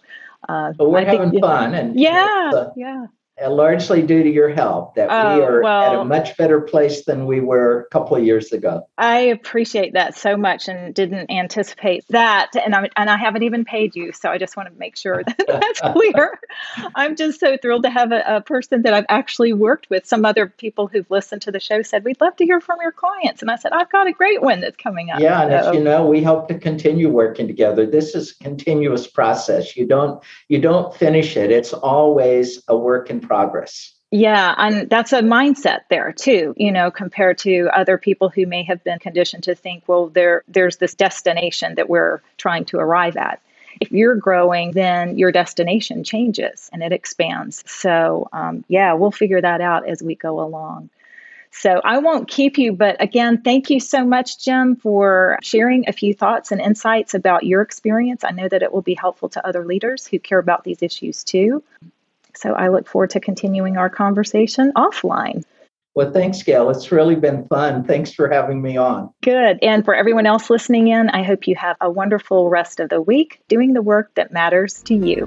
uh, 0.48 0.72
but 0.76 0.90
we're 0.90 0.98
I 0.98 1.04
having 1.04 1.30
think, 1.30 1.42
fun, 1.42 1.74
and 1.74 1.98
yeah, 1.98 2.50
yeah 2.76 3.06
largely 3.46 4.02
due 4.02 4.22
to 4.22 4.30
your 4.30 4.48
help 4.48 4.94
that 4.96 5.08
uh, 5.08 5.36
we 5.36 5.42
oh, 5.42 5.46
are 5.46 5.62
well, 5.62 5.92
at 5.92 6.00
a 6.00 6.04
much 6.04 6.36
better 6.36 6.60
place 6.60 7.04
than 7.04 7.26
we 7.26 7.40
were 7.40 7.82
a 7.82 7.88
couple 7.90 8.16
of 8.16 8.24
years 8.24 8.52
ago. 8.52 8.88
I 8.96 9.18
appreciate 9.18 9.92
that 9.92 10.16
so 10.16 10.36
much 10.36 10.68
and 10.68 10.94
didn't 10.94 11.30
anticipate 11.30 12.04
that. 12.08 12.50
And 12.56 12.74
I, 12.74 12.88
and 12.96 13.08
I 13.08 13.16
haven't 13.16 13.44
even 13.44 13.64
paid 13.64 13.94
you. 13.94 14.12
So 14.12 14.28
I 14.30 14.38
just 14.38 14.56
want 14.56 14.68
to 14.72 14.78
make 14.78 14.96
sure 14.96 15.22
that 15.22 15.44
that's 15.46 15.80
clear. 15.80 16.40
I'm 16.94 17.16
just 17.16 17.38
so 17.38 17.56
thrilled 17.56 17.84
to 17.84 17.90
have 17.90 18.12
a, 18.12 18.36
a, 18.36 18.40
person 18.40 18.82
that 18.82 18.94
I've 18.94 19.06
actually 19.08 19.52
worked 19.52 19.90
with. 19.90 20.06
Some 20.06 20.24
other 20.24 20.46
people 20.46 20.86
who've 20.86 21.10
listened 21.10 21.42
to 21.42 21.52
the 21.52 21.60
show 21.60 21.82
said, 21.82 22.04
We'd 22.04 22.20
love 22.20 22.36
to 22.36 22.44
hear 22.44 22.60
from 22.60 22.78
your 22.80 22.92
clients. 22.92 23.42
And 23.42 23.50
I 23.50 23.56
said, 23.56 23.72
I've 23.72 23.90
got 23.90 24.06
a 24.06 24.12
great 24.12 24.42
one 24.42 24.60
that's 24.60 24.76
coming 24.76 25.10
up. 25.10 25.20
Yeah. 25.20 25.42
And 25.42 25.50
so, 25.50 25.70
as 25.70 25.74
you 25.74 25.82
know, 25.82 26.06
we 26.06 26.22
hope 26.22 26.48
to 26.48 26.58
continue 26.58 27.08
working 27.10 27.46
together. 27.46 27.86
This 27.86 28.14
is 28.14 28.32
a 28.32 28.42
continuous 28.42 29.06
process. 29.06 29.76
You 29.76 29.86
don't, 29.86 30.22
you 30.48 30.60
don't 30.60 30.94
finish 30.94 31.36
it. 31.36 31.50
It's 31.50 31.72
always 31.72 32.62
a 32.68 32.76
work 32.76 33.10
in 33.10 33.20
progress. 33.28 33.92
Yeah, 34.10 34.54
and 34.56 34.88
that's 34.88 35.12
a 35.12 35.20
mindset 35.20 35.80
there 35.90 36.12
too, 36.12 36.54
you 36.56 36.72
know, 36.72 36.90
compared 36.90 37.36
to 37.38 37.68
other 37.74 37.98
people 37.98 38.30
who 38.30 38.46
may 38.46 38.62
have 38.62 38.82
been 38.82 38.98
conditioned 38.98 39.44
to 39.44 39.54
think, 39.54 39.84
well, 39.86 40.08
there 40.08 40.42
there's 40.48 40.78
this 40.78 40.94
destination 40.94 41.74
that 41.74 41.90
we're 41.90 42.22
trying 42.38 42.64
to 42.66 42.78
arrive 42.78 43.16
at. 43.18 43.40
if 43.80 43.92
you're 43.92 44.16
growing, 44.16 44.72
then 44.72 45.18
your 45.18 45.32
destination 45.32 46.04
changes 46.04 46.68
and 46.72 46.82
it 46.82 46.92
expands. 46.92 47.62
So, 47.66 48.28
um, 48.32 48.64
yeah, 48.68 48.94
we'll 48.94 49.10
figure 49.10 49.40
that 49.40 49.60
out 49.60 49.88
as 49.88 50.02
we 50.02 50.14
go 50.14 50.40
along. 50.40 50.90
So 51.50 51.80
I 51.82 51.98
won't 51.98 52.28
keep 52.28 52.58
you, 52.58 52.72
but 52.72 53.02
again, 53.02 53.40
thank 53.42 53.70
you 53.70 53.80
so 53.80 54.04
much, 54.04 54.44
Jim, 54.44 54.76
for 54.76 55.38
sharing 55.42 55.88
a 55.88 55.92
few 55.92 56.12
thoughts 56.12 56.52
and 56.52 56.60
insights 56.60 57.14
about 57.14 57.44
your 57.44 57.62
experience. 57.62 58.22
I 58.22 58.32
know 58.32 58.48
that 58.48 58.62
it 58.62 58.72
will 58.72 58.82
be 58.82 58.94
helpful 58.94 59.30
to 59.30 59.46
other 59.46 59.64
leaders 59.64 60.06
who 60.06 60.18
care 60.18 60.38
about 60.38 60.64
these 60.64 60.82
issues 60.82 61.24
too. 61.24 61.62
So 62.34 62.54
I 62.54 62.68
look 62.68 62.88
forward 62.88 63.10
to 63.10 63.20
continuing 63.20 63.76
our 63.76 63.90
conversation 63.90 64.72
offline. 64.76 65.44
Well, 65.94 66.12
thanks, 66.12 66.42
Gail. 66.44 66.70
It's 66.70 66.92
really 66.92 67.16
been 67.16 67.46
fun. 67.48 67.82
Thanks 67.82 68.12
for 68.12 68.28
having 68.28 68.62
me 68.62 68.76
on. 68.76 69.12
Good. 69.22 69.58
And 69.62 69.84
for 69.84 69.94
everyone 69.94 70.26
else 70.26 70.48
listening 70.48 70.88
in, 70.88 71.10
I 71.10 71.24
hope 71.24 71.48
you 71.48 71.56
have 71.56 71.76
a 71.80 71.90
wonderful 71.90 72.50
rest 72.50 72.78
of 72.78 72.88
the 72.88 73.02
week 73.02 73.40
doing 73.48 73.72
the 73.72 73.82
work 73.82 74.14
that 74.14 74.32
matters 74.32 74.80
to 74.84 74.94
you. 74.94 75.26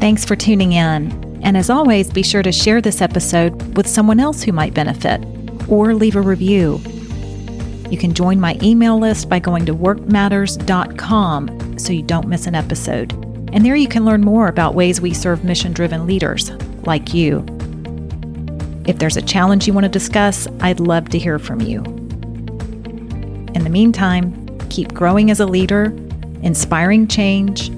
Thanks 0.00 0.24
for 0.24 0.34
tuning 0.34 0.72
in. 0.72 1.40
And 1.42 1.56
as 1.56 1.70
always, 1.70 2.10
be 2.10 2.24
sure 2.24 2.42
to 2.42 2.50
share 2.50 2.80
this 2.80 3.00
episode 3.00 3.76
with 3.76 3.86
someone 3.86 4.18
else 4.18 4.42
who 4.42 4.52
might 4.52 4.74
benefit 4.74 5.24
or 5.68 5.94
leave 5.94 6.16
a 6.16 6.20
review. 6.20 6.80
You 7.90 7.98
can 7.98 8.14
join 8.14 8.40
my 8.40 8.58
email 8.62 8.98
list 8.98 9.28
by 9.28 9.38
going 9.38 9.66
to 9.66 9.74
workmatters.com 9.74 11.78
so 11.78 11.92
you 11.92 12.02
don't 12.02 12.28
miss 12.28 12.46
an 12.46 12.54
episode. 12.54 13.12
And 13.52 13.64
there 13.64 13.76
you 13.76 13.88
can 13.88 14.04
learn 14.04 14.22
more 14.22 14.48
about 14.48 14.74
ways 14.74 15.00
we 15.00 15.14
serve 15.14 15.44
mission 15.44 15.72
driven 15.72 16.06
leaders 16.06 16.50
like 16.84 17.14
you. 17.14 17.44
If 18.86 18.98
there's 18.98 19.16
a 19.16 19.22
challenge 19.22 19.66
you 19.66 19.72
want 19.72 19.84
to 19.84 19.90
discuss, 19.90 20.46
I'd 20.60 20.80
love 20.80 21.08
to 21.10 21.18
hear 21.18 21.38
from 21.38 21.60
you. 21.60 21.82
In 23.54 23.64
the 23.64 23.70
meantime, 23.70 24.58
keep 24.68 24.92
growing 24.92 25.30
as 25.30 25.40
a 25.40 25.46
leader, 25.46 25.86
inspiring 26.42 27.08
change, 27.08 27.68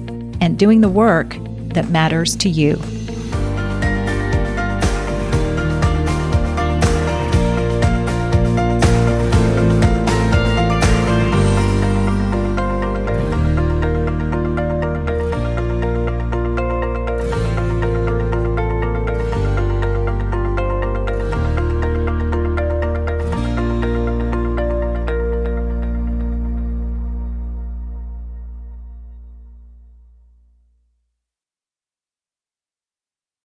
and 0.41 0.57
doing 0.57 0.81
the 0.81 0.89
work 0.89 1.35
that 1.73 1.89
matters 1.89 2.35
to 2.37 2.49
you. 2.49 2.81